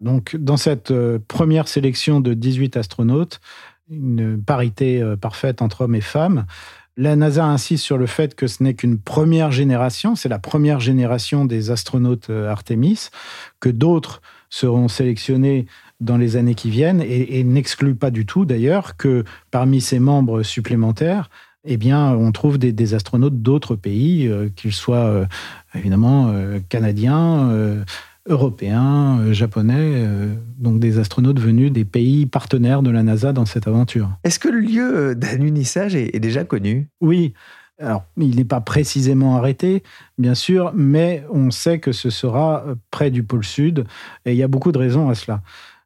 Donc, 0.00 0.36
dans 0.36 0.56
cette 0.56 0.92
première 1.28 1.68
sélection 1.68 2.20
de 2.20 2.34
18 2.34 2.76
astronautes, 2.76 3.40
une 3.90 4.42
parité 4.42 5.02
parfaite 5.20 5.62
entre 5.62 5.82
hommes 5.82 5.94
et 5.94 6.00
femmes, 6.00 6.46
la 6.96 7.16
NASA 7.16 7.44
insiste 7.44 7.84
sur 7.84 7.98
le 7.98 8.06
fait 8.06 8.34
que 8.34 8.46
ce 8.46 8.62
n'est 8.62 8.74
qu'une 8.74 8.98
première 8.98 9.50
génération, 9.50 10.14
c'est 10.14 10.28
la 10.28 10.38
première 10.38 10.80
génération 10.80 11.44
des 11.44 11.70
astronautes 11.70 12.30
Artemis, 12.30 13.08
que 13.60 13.68
d'autres 13.68 14.22
seront 14.50 14.88
sélectionnés 14.88 15.66
dans 16.02 16.18
les 16.18 16.36
années 16.36 16.54
qui 16.54 16.68
viennent 16.68 17.00
et, 17.00 17.42
n'exclut 17.44 17.94
pas 17.94 18.10
du 18.10 18.26
tout 18.26 18.44
d'ailleurs 18.44 18.96
que 18.96 19.24
parmi 19.50 19.80
ces 19.80 19.98
membres 19.98 20.42
supplémentaires, 20.42 21.30
eh 21.64 21.76
bien, 21.76 22.12
on 22.12 22.32
trouve 22.32 22.58
des, 22.58 22.94
astronautes 22.94 23.40
d'autres 23.40 23.76
pays, 23.76 24.26
euh, 24.26 24.48
qu'ils 24.54 24.72
soient 24.72 25.06
euh, 25.06 25.26
évidemment 25.74 26.28
euh, 26.28 26.58
canadiens, 26.68 27.50
européens, 28.26 29.32
japonais, 29.32 30.06
donc 30.58 30.78
des 30.78 30.98
astronautes 30.98 31.40
venus 31.40 31.72
des 31.72 31.84
pays 31.84 32.26
partenaires 32.26 32.82
de 32.82 32.90
la 32.90 33.02
NASA 33.02 33.32
dans 33.32 33.46
cette 33.46 33.66
aventure. 33.66 34.10
Est-ce 34.24 34.38
que 34.38 34.48
le 34.48 34.60
lieu 34.60 35.14
d'alunissage 35.14 35.94
est 35.96 36.20
déjà 36.20 36.44
connu? 36.44 36.88
Oui. 37.00 37.32
Alors, 37.80 38.04
il 38.16 38.36
n'est 38.36 38.44
pas 38.44 38.60
précisément 38.60 39.36
arrêté, 39.36 39.82
bien 40.18 40.36
sûr, 40.36 40.72
mais 40.74 41.24
on 41.32 41.50
sait 41.50 41.80
que 41.80 41.90
ce 41.90 42.10
sera 42.10 42.64
près 42.92 43.10
du 43.10 43.24
pôle 43.24 43.44
sud, 43.44 43.86
et 44.24 44.32
il 44.32 44.36
y 44.36 44.44
a 44.44 44.48
beaucoup 44.48 44.70
de 44.70 44.78
raisons 44.78 45.08
à 45.08 45.16
cela. 45.16 45.42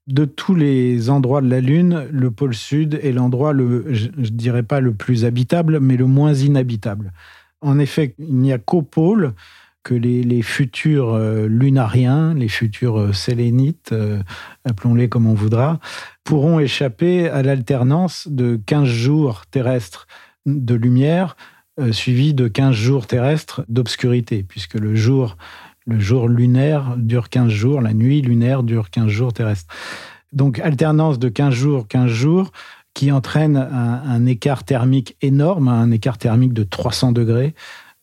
De 0.07 0.25
tous 0.25 0.55
les 0.55 1.11
endroits 1.11 1.41
de 1.41 1.51
la 1.51 1.61
Lune, 1.61 2.07
le 2.13 2.31
pôle 2.31 2.55
sud 2.55 3.01
est 3.03 3.13
l'endroit, 3.13 3.53
le, 3.53 3.87
je 3.93 4.09
ne 4.09 4.29
dirais 4.29 4.63
pas 4.63 4.81
le 4.81 4.95
plus 4.95 5.25
habitable, 5.25 5.81
mais 5.81 5.97
le 5.97 6.07
moins 6.07 6.33
inhabitable. 6.33 7.13
En 7.61 7.79
effet, 7.79 8.15
il 8.19 8.37
n'y 8.37 8.53
a 8.53 8.59
qu'au 8.59 8.83
pôle 8.83 9.35
que 9.83 9.95
les, 9.95 10.43
futurs 10.43 11.15
euh, 11.15 11.47
lunariens, 11.47 12.35
les 12.35 12.49
futurs 12.49 12.99
euh, 12.99 13.13
sélénites, 13.13 13.95
appelons-les 14.65 15.09
comme 15.09 15.27
on 15.27 15.35
voudra, 15.35 15.81
pourront 16.25 16.59
échapper 16.59 17.29
à 17.29 17.43
l'alternance 17.43 18.29
de 18.29 18.61
15 18.67 18.89
jours 18.89 19.47
terrestres 19.47 20.07
de 20.45 20.75
lumière 20.75 21.37
euh, 21.79 21.93
suivi 21.93 22.33
de 22.33 22.49
15 22.49 22.75
jours 22.75 23.07
terrestres 23.07 23.63
d'obscurité, 23.69 24.43
puisque 24.43 24.77
le 24.77 24.95
jour, 24.95 25.37
le 25.87 25.99
jour 26.01 26.29
lunaire 26.29 26.97
dure 26.97 27.29
15 27.29 27.49
jours, 27.49 27.81
la 27.81 27.95
nuit 27.95 28.21
lunaire 28.21 28.63
dure 28.63 28.91
15 28.91 29.09
jours 29.09 29.33
terrestres. 29.33 29.73
Donc 30.33 30.59
alternance 30.59 31.19
de 31.19 31.29
15 31.29 31.55
jours, 31.55 31.89
15 31.89 32.11
jours, 32.11 32.53
qui 32.95 33.13
entraîne 33.13 33.57
un, 33.57 34.25
écart 34.25 34.65
thermique 34.65 35.17
énorme, 35.21 35.69
un 35.69 35.91
écart 35.91 36.17
thermique 36.17 36.55
de 36.55 36.65
300 36.65 37.13
degrés. 37.13 37.55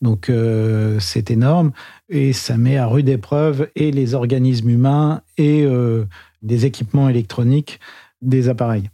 Donc 0.02 0.30
euh, 0.30 1.00
c'est 1.00 1.30
énorme 1.30 1.72
et 2.08 2.32
ça 2.32 2.56
met 2.56 2.76
à 2.76 2.86
rude 2.86 3.08
épreuve 3.08 3.68
et 3.74 3.90
les 3.90 4.14
organismes 4.14 4.70
humains 4.70 5.22
et 5.36 5.64
euh, 5.64 6.04
des 6.42 6.64
équipements 6.64 7.08
électroniques 7.08 7.80
des 8.22 8.48
appareils. 8.48 8.88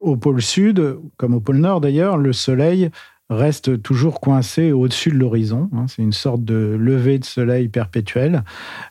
Au 0.00 0.16
pôle 0.16 0.42
sud, 0.42 0.98
comme 1.16 1.34
au 1.34 1.40
pôle 1.40 1.58
nord 1.58 1.80
d'ailleurs, 1.80 2.18
le 2.18 2.32
Soleil 2.32 2.90
reste 3.30 3.80
toujours 3.80 4.20
coincé 4.20 4.72
au-dessus 4.72 5.10
de 5.10 5.16
l'horizon. 5.16 5.70
Hein. 5.72 5.86
C'est 5.88 6.02
une 6.02 6.12
sorte 6.12 6.44
de 6.44 6.76
lever 6.78 7.18
de 7.18 7.24
soleil 7.24 7.68
perpétuel, 7.68 8.42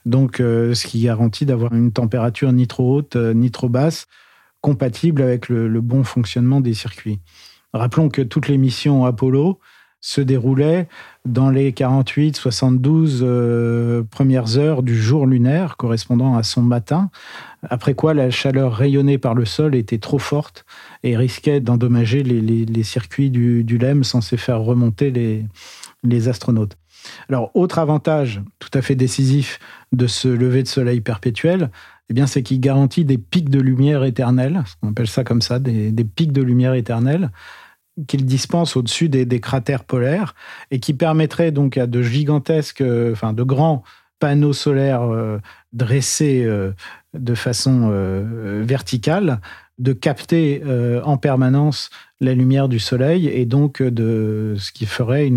donc 0.05 0.39
euh, 0.39 0.73
ce 0.73 0.87
qui 0.87 1.01
garantit 1.01 1.45
d'avoir 1.45 1.73
une 1.73 1.91
température 1.91 2.51
ni 2.53 2.65
trop 2.65 2.95
haute 2.95 3.17
euh, 3.17 3.33
ni 3.33 3.51
trop 3.51 3.69
basse, 3.69 4.07
compatible 4.61 5.21
avec 5.21 5.49
le, 5.49 5.81
bon 5.81 6.03
fonctionnement 6.03 6.61
des 6.61 6.73
circuits. 6.73 7.19
Rappelons 7.73 8.09
que 8.09 8.21
toutes 8.21 8.47
les 8.47 8.57
missions 8.57 9.05
Apollo 9.05 9.59
se 10.01 10.21
déroulaient 10.21 10.87
dans 11.25 11.49
les 11.49 11.73
48, 11.73 12.35
72 12.35 13.21
euh, 13.21 14.03
premières 14.03 14.57
heures 14.57 14.81
du 14.81 14.99
jour 14.99 15.27
lunaire 15.27 15.77
correspondant 15.77 16.37
à 16.37 16.43
son 16.43 16.61
matin, 16.61 17.09
après 17.69 17.93
quoi 17.93 18.13
la 18.13 18.31
chaleur 18.31 18.73
rayonnée 18.73 19.17
par 19.17 19.35
le 19.35 19.45
sol 19.45 19.75
était 19.75 19.97
trop 19.97 20.19
forte 20.19 20.65
et 21.03 21.17
risquait 21.17 21.59
d'endommager 21.59 22.23
les, 22.23 22.83
circuits 22.83 23.29
du, 23.29 23.77
LEM 23.77 24.03
censés 24.03 24.37
faire 24.37 24.61
remonter 24.61 25.11
les, 26.03 26.27
astronautes. 26.29 26.77
Alors, 27.27 27.51
autre 27.53 27.79
avantage 27.79 28.41
tout 28.59 28.69
à 28.73 28.81
fait 28.81 28.95
décisif 28.95 29.59
de 29.91 30.07
ce 30.07 30.27
lever 30.27 30.63
de 30.63 30.67
soleil 30.67 31.01
perpétuel, 31.01 31.69
eh 32.09 32.13
bien, 32.13 32.27
c'est 32.27 32.43
qu'il 32.43 32.59
garantit 32.59 33.05
des 33.05 33.17
pics 33.17 33.49
de 33.49 33.59
lumière 33.59 34.03
éternels, 34.03 34.63
on 34.81 34.89
appelle 34.89 35.07
ça 35.07 35.23
comme 35.23 35.41
ça, 35.41 35.59
des, 35.59 35.91
pics 36.03 36.31
de 36.31 36.41
lumière 36.41 36.73
éternels, 36.73 37.29
qu'il 38.07 38.25
dispense 38.25 38.75
au-dessus 38.75 39.09
des, 39.09 39.39
cratères 39.39 39.83
polaires 39.83 40.35
et 40.71 40.79
qui 40.79 40.93
permettraient 40.93 41.51
donc 41.51 41.77
à 41.77 41.87
de 41.87 42.01
gigantesques, 42.01 42.83
enfin 43.11 43.33
de 43.33 43.43
grands 43.43 43.83
panneaux 44.19 44.53
solaires 44.53 45.01
euh, 45.01 45.39
dressés 45.73 46.43
euh, 46.45 46.71
de 47.13 47.33
façon 47.35 47.89
euh, 47.91 48.61
verticale 48.63 49.39
de 49.79 49.93
capter 49.93 50.61
en 51.05 51.15
permanence 51.15 51.89
la 52.19 52.33
lumière 52.33 52.67
du 52.67 52.79
soleil 52.79 53.29
et 53.29 53.45
donc 53.45 53.81
de 53.81 54.55
ce 54.59 54.73
qui 54.73 54.85
ferait 54.85 55.31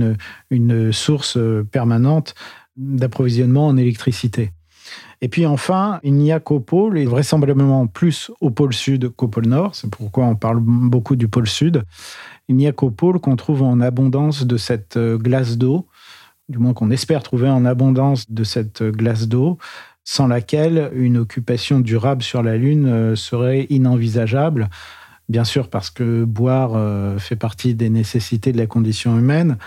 une 0.50 0.92
source 0.92 1.38
permanente 1.70 2.34
d'approvisionnement 2.76 3.68
en 3.68 3.76
électricité. 3.76 4.50
Et 5.22 5.28
puis 5.28 5.46
enfin, 5.46 6.00
il 6.02 6.14
n'y 6.14 6.32
a 6.32 6.40
qu'au 6.40 6.58
pôle, 6.58 6.98
et 6.98 7.04
vraisemblablement 7.04 7.86
plus 7.86 8.32
au 8.40 8.50
pôle 8.50 8.74
sud 8.74 9.08
qu'au 9.10 9.28
pôle 9.28 9.46
nord, 9.46 9.76
c'est 9.76 9.88
pourquoi 9.88 10.24
on 10.24 10.34
parle 10.34 10.58
beaucoup 10.60 11.14
du 11.14 11.28
pôle 11.28 11.46
sud, 11.46 11.84
il 12.60 12.72
qu'on 12.72 13.36
trouve 13.36 13.62
en 13.62 13.80
abondance 13.80 14.46
de 14.46 14.56
cette 14.56 14.98
glace 14.98 15.58
d'eau, 15.58 15.86
du 16.48 16.58
moins 16.58 16.74
qu'on 16.74 16.90
espère 16.90 17.22
trouver 17.22 17.48
en 17.48 17.64
abondance 17.64 18.30
de 18.30 18.44
cette 18.44 18.82
glace 18.82 19.28
d'eau, 19.28 19.58
sans 20.04 20.26
laquelle 20.26 20.90
une 20.94 21.16
occupation 21.16 21.80
durable 21.80 22.22
sur 22.22 22.42
la 22.42 22.56
Lune 22.56 22.86
euh, 22.86 23.16
serait 23.16 23.66
inenvisageable. 23.70 24.68
Bien 25.28 25.44
sûr, 25.44 25.68
parce 25.68 25.90
que 25.90 26.24
boire 26.24 26.72
euh, 26.74 27.18
fait 27.18 27.36
partie 27.36 27.74
des 27.74 27.88
nécessités 27.88 28.52
de 28.52 28.58
la 28.58 28.66
condition 28.66 29.18
humaine, 29.18 29.58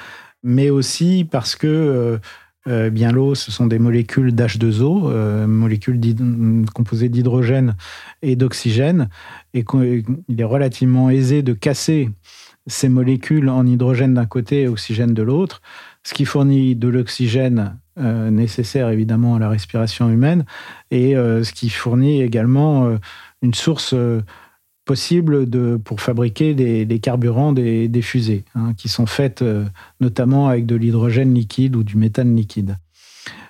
mais 0.44 0.70
aussi 0.70 1.28
parce 1.30 1.56
que 1.56 2.20
euh, 2.68 2.90
bien 2.90 3.12
l'eau, 3.12 3.36
ce 3.36 3.52
sont 3.52 3.68
des 3.68 3.80
molécules 3.80 4.34
d'H2O, 4.34 5.46
molécules 5.46 6.00
composées 6.74 7.10
d'hydrogène 7.10 7.76
et 8.22 8.36
d'oxygène, 8.36 9.10
et 9.54 9.64
qu'il 9.64 10.04
est 10.38 10.44
relativement 10.44 11.10
aisé 11.10 11.42
de 11.44 11.54
casser 11.54 12.10
ces 12.68 12.90
molécules 12.90 13.50
en 13.50 13.66
hydrogène 13.66 14.16
d'un 14.16 14.26
côté 14.26 14.64
et 14.64 14.68
oxygène 14.68 15.14
de 15.14 15.24
l'autre, 15.24 15.62
ce 16.04 16.14
qui 16.14 16.26
fournit 16.26 16.76
de 16.76 16.88
l'oxygène 16.88 17.78
euh, 17.98 18.30
nécessaire 18.30 18.90
évidemment 18.90 19.36
à 19.36 19.40
la 19.40 19.48
respiration 19.48 20.10
humaine 20.10 20.46
et 20.92 21.16
euh, 21.16 21.46
ce 21.46 21.54
qui 21.54 21.70
fournit 21.70 22.22
également 22.22 22.88
euh, 22.88 22.98
une 23.42 23.54
source 23.54 23.96
possible 24.86 25.46
pour 25.80 26.00
fabriquer 26.00 26.54
des, 26.54 27.00
carburants 27.00 27.52
des, 27.52 28.02
fusées, 28.02 28.46
hein, 28.56 28.74
qui 28.78 28.88
sont 28.88 29.08
faites 29.08 29.44
notamment 30.00 30.48
avec 30.48 30.66
de 30.66 30.76
l'hydrogène 30.76 31.34
liquide 31.34 31.76
ou 31.76 31.84
du 31.84 31.98
méthane 31.98 32.36
liquide. 32.36 32.78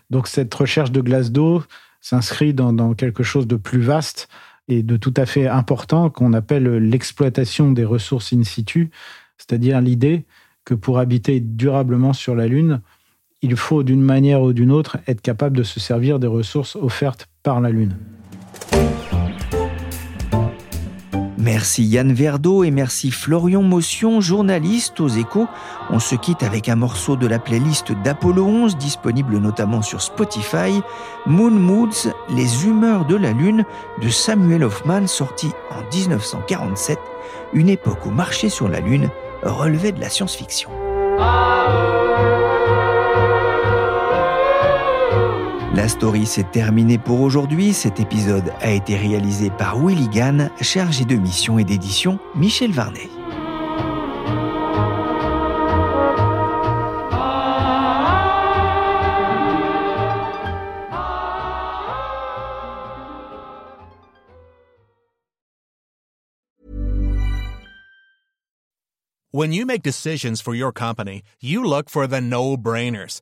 Donc 0.10 0.28
cette 0.28 0.54
recherche 0.54 0.92
de 0.92 1.02
glace 1.02 1.32
d'eau 1.32 1.64
s'inscrit 2.02 2.54
dans, 2.54 2.94
quelque 2.94 3.24
chose 3.24 3.48
de 3.48 3.56
plus 3.56 3.82
vaste 3.82 4.30
et 4.68 4.84
de 4.84 4.98
tout 4.98 5.14
à 5.18 5.26
fait 5.26 5.48
important 5.48 6.10
qu'on 6.10 6.34
appelle 6.34 6.66
l'exploitation 6.78 7.72
des 7.72 7.86
ressources 7.86 8.34
in 8.34 8.44
situ, 8.44 8.92
c'est-à-dire 9.38 9.82
l'idée 9.82 10.26
que 10.66 10.74
pour 10.74 11.00
habiter 11.00 11.40
durablement 11.40 12.14
sur 12.14 12.36
la 12.36 12.48
Lune, 12.48 12.82
il 13.42 13.56
faut 13.56 13.84
d'une 13.84 14.02
manière 14.02 14.42
ou 14.42 14.54
d'une 14.54 14.72
autre 14.72 14.98
être 15.08 15.22
capable 15.22 15.58
de 15.58 15.64
se 15.64 15.80
servir 15.80 16.20
des 16.20 16.28
ressources 16.28 16.76
offertes 16.76 17.28
par 17.44 17.62
la 17.62 17.70
Lune. 17.70 17.96
Merci 21.46 21.84
Yann 21.84 22.12
Verdeau 22.12 22.64
et 22.64 22.72
merci 22.72 23.12
Florian 23.12 23.62
Motion, 23.62 24.20
journaliste 24.20 25.00
aux 25.00 25.10
échos. 25.10 25.48
On 25.92 26.00
se 26.00 26.16
quitte 26.16 26.42
avec 26.42 26.70
un 26.70 26.76
morceau 26.76 27.18
de 27.18 27.28
la 27.28 27.38
playlist 27.38 27.92
d'Apollo 28.04 28.48
11, 28.48 28.78
disponible 28.78 29.38
notamment 29.38 29.84
sur 29.84 30.02
Spotify, 30.02 30.82
Moon 31.28 31.52
Moods, 31.52 32.12
Les 32.36 32.66
humeurs 32.66 33.06
de 33.06 33.16
la 33.16 33.32
Lune 33.32 33.64
de 34.02 34.10
Samuel 34.10 34.64
Hoffman, 34.64 35.06
sorti 35.06 35.52
en 35.70 35.84
1947, 35.96 36.98
une 37.54 37.70
époque 37.70 38.08
où 38.08 38.10
marcher 38.10 38.50
sur 38.50 38.68
la 38.68 38.80
Lune 38.80 39.12
relevait 39.44 39.92
de 39.92 40.02
la 40.02 40.10
science-fiction. 40.10 40.72
La 45.86 45.90
story 45.90 46.26
s'est 46.26 46.48
terminée 46.52 46.98
pour 46.98 47.22
aujourd'hui. 47.22 47.72
Cet 47.72 48.00
épisode 48.00 48.52
a 48.60 48.72
été 48.72 48.96
réalisé 48.96 49.52
par 49.52 49.78
Willy 49.78 50.10
Gann, 50.10 50.50
chargé 50.60 51.06
de 51.06 51.16
mission 51.16 51.60
et 51.60 51.64
d'édition 51.64 52.18
Michel 52.34 52.72
Varnet. 52.72 53.08
When 69.32 69.54
you 69.54 69.68
make 69.68 69.84
decisions 69.84 70.42
for 70.42 70.56
your 70.56 70.72
company, 70.72 71.22
you 71.42 71.64
look 71.64 71.92
for 71.92 72.08
the 72.08 72.22
no-brainers. 72.22 73.22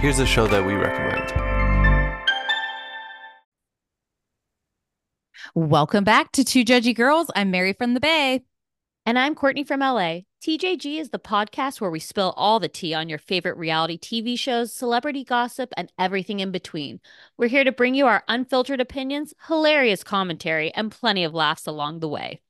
Here's 0.00 0.20
a 0.20 0.26
show 0.26 0.46
that 0.46 0.64
we 0.64 0.74
recommend. 0.74 1.32
Welcome 5.56 6.04
back 6.04 6.30
to 6.32 6.44
Two 6.44 6.64
Judgy 6.64 6.94
Girls. 6.94 7.32
I'm 7.34 7.50
Mary 7.50 7.72
from 7.72 7.94
the 7.94 8.00
Bay. 8.00 8.44
And 9.04 9.18
I'm 9.18 9.34
Courtney 9.34 9.64
from 9.64 9.80
LA. 9.80 10.20
TJG 10.40 11.00
is 11.00 11.10
the 11.10 11.18
podcast 11.18 11.80
where 11.80 11.90
we 11.90 11.98
spill 11.98 12.32
all 12.36 12.60
the 12.60 12.68
tea 12.68 12.94
on 12.94 13.08
your 13.08 13.18
favorite 13.18 13.56
reality 13.56 13.98
TV 13.98 14.38
shows, 14.38 14.72
celebrity 14.72 15.24
gossip, 15.24 15.72
and 15.76 15.90
everything 15.98 16.38
in 16.38 16.52
between. 16.52 17.00
We're 17.36 17.48
here 17.48 17.64
to 17.64 17.72
bring 17.72 17.96
you 17.96 18.06
our 18.06 18.22
unfiltered 18.28 18.80
opinions, 18.80 19.34
hilarious 19.48 20.04
commentary, 20.04 20.72
and 20.74 20.92
plenty 20.92 21.24
of 21.24 21.34
laughs 21.34 21.66
along 21.66 21.98
the 21.98 22.08
way. 22.08 22.40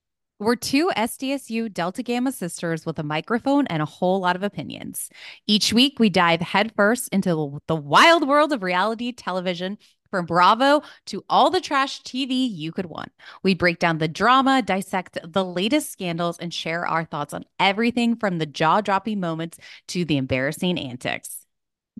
We're 0.40 0.54
two 0.54 0.92
SDSU 0.96 1.74
Delta 1.74 2.00
Gamma 2.00 2.30
sisters 2.30 2.86
with 2.86 2.96
a 3.00 3.02
microphone 3.02 3.66
and 3.66 3.82
a 3.82 3.86
whole 3.86 4.20
lot 4.20 4.36
of 4.36 4.44
opinions. 4.44 5.10
Each 5.48 5.72
week, 5.72 5.98
we 5.98 6.10
dive 6.10 6.40
headfirst 6.40 7.08
into 7.08 7.60
the 7.66 7.74
wild 7.74 8.28
world 8.28 8.52
of 8.52 8.62
reality 8.62 9.10
television. 9.10 9.78
From 10.10 10.24
Bravo 10.24 10.82
to 11.06 11.22
all 11.28 11.50
the 11.50 11.60
trash 11.60 12.00
TV 12.00 12.48
you 12.50 12.72
could 12.72 12.86
want. 12.86 13.12
We 13.42 13.54
break 13.54 13.78
down 13.78 13.98
the 13.98 14.08
drama, 14.08 14.62
dissect 14.62 15.18
the 15.22 15.44
latest 15.44 15.92
scandals, 15.92 16.38
and 16.38 16.54
share 16.54 16.86
our 16.86 17.04
thoughts 17.04 17.34
on 17.34 17.44
everything 17.60 18.16
from 18.16 18.38
the 18.38 18.46
jaw 18.46 18.80
dropping 18.80 19.20
moments 19.20 19.58
to 19.88 20.06
the 20.06 20.16
embarrassing 20.16 20.78
antics. 20.78 21.37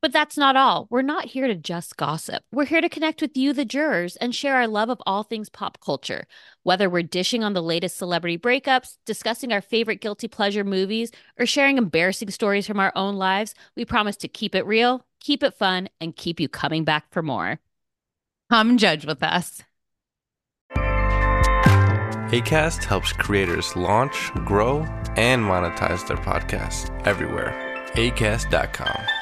But 0.00 0.12
that's 0.12 0.37
not 0.37 0.56
all. 0.56 0.87
We're 0.90 1.02
not 1.02 1.24
here 1.26 1.46
to 1.48 1.54
just 1.54 1.96
gossip. 1.96 2.44
We're 2.52 2.66
here 2.66 2.80
to 2.80 2.88
connect 2.88 3.20
with 3.20 3.37
you, 3.37 3.52
the 3.52 3.64
jurors, 3.64 4.16
and 4.16 4.34
share 4.34 4.54
our 4.56 4.68
love 4.68 4.90
of 4.90 5.02
all 5.06 5.22
things 5.22 5.48
pop 5.48 5.80
culture. 5.80 6.26
Whether 6.62 6.88
we're 6.88 7.02
dishing 7.02 7.42
on 7.42 7.52
the 7.52 7.62
latest 7.62 7.96
celebrity 7.96 8.38
breakups, 8.38 8.98
discussing 9.04 9.52
our 9.52 9.61
favorite 9.61 10.00
guilty 10.00 10.28
pleasure 10.28 10.64
movies, 10.64 11.11
or 11.38 11.46
sharing 11.46 11.78
embarrassing 11.78 12.30
stories 12.30 12.66
from 12.66 12.78
our 12.78 12.92
own 12.94 13.16
lives, 13.16 13.54
we 13.76 13.84
promise 13.84 14.16
to 14.18 14.28
keep 14.28 14.54
it 14.54 14.66
real, 14.66 15.04
keep 15.20 15.42
it 15.42 15.54
fun, 15.54 15.88
and 16.00 16.14
keep 16.14 16.38
you 16.38 16.48
coming 16.48 16.84
back 16.84 17.11
for 17.11 17.22
more. 17.22 17.58
Come 18.50 18.78
judge 18.78 19.04
with 19.04 19.22
us. 19.22 19.62
ACAST 22.30 22.84
helps 22.84 23.12
creators 23.14 23.74
launch, 23.74 24.30
grow, 24.44 24.80
and 25.16 25.42
monetize 25.42 26.06
their 26.06 26.18
podcasts 26.18 26.90
everywhere. 27.06 27.54
ACAST.com. 27.94 29.17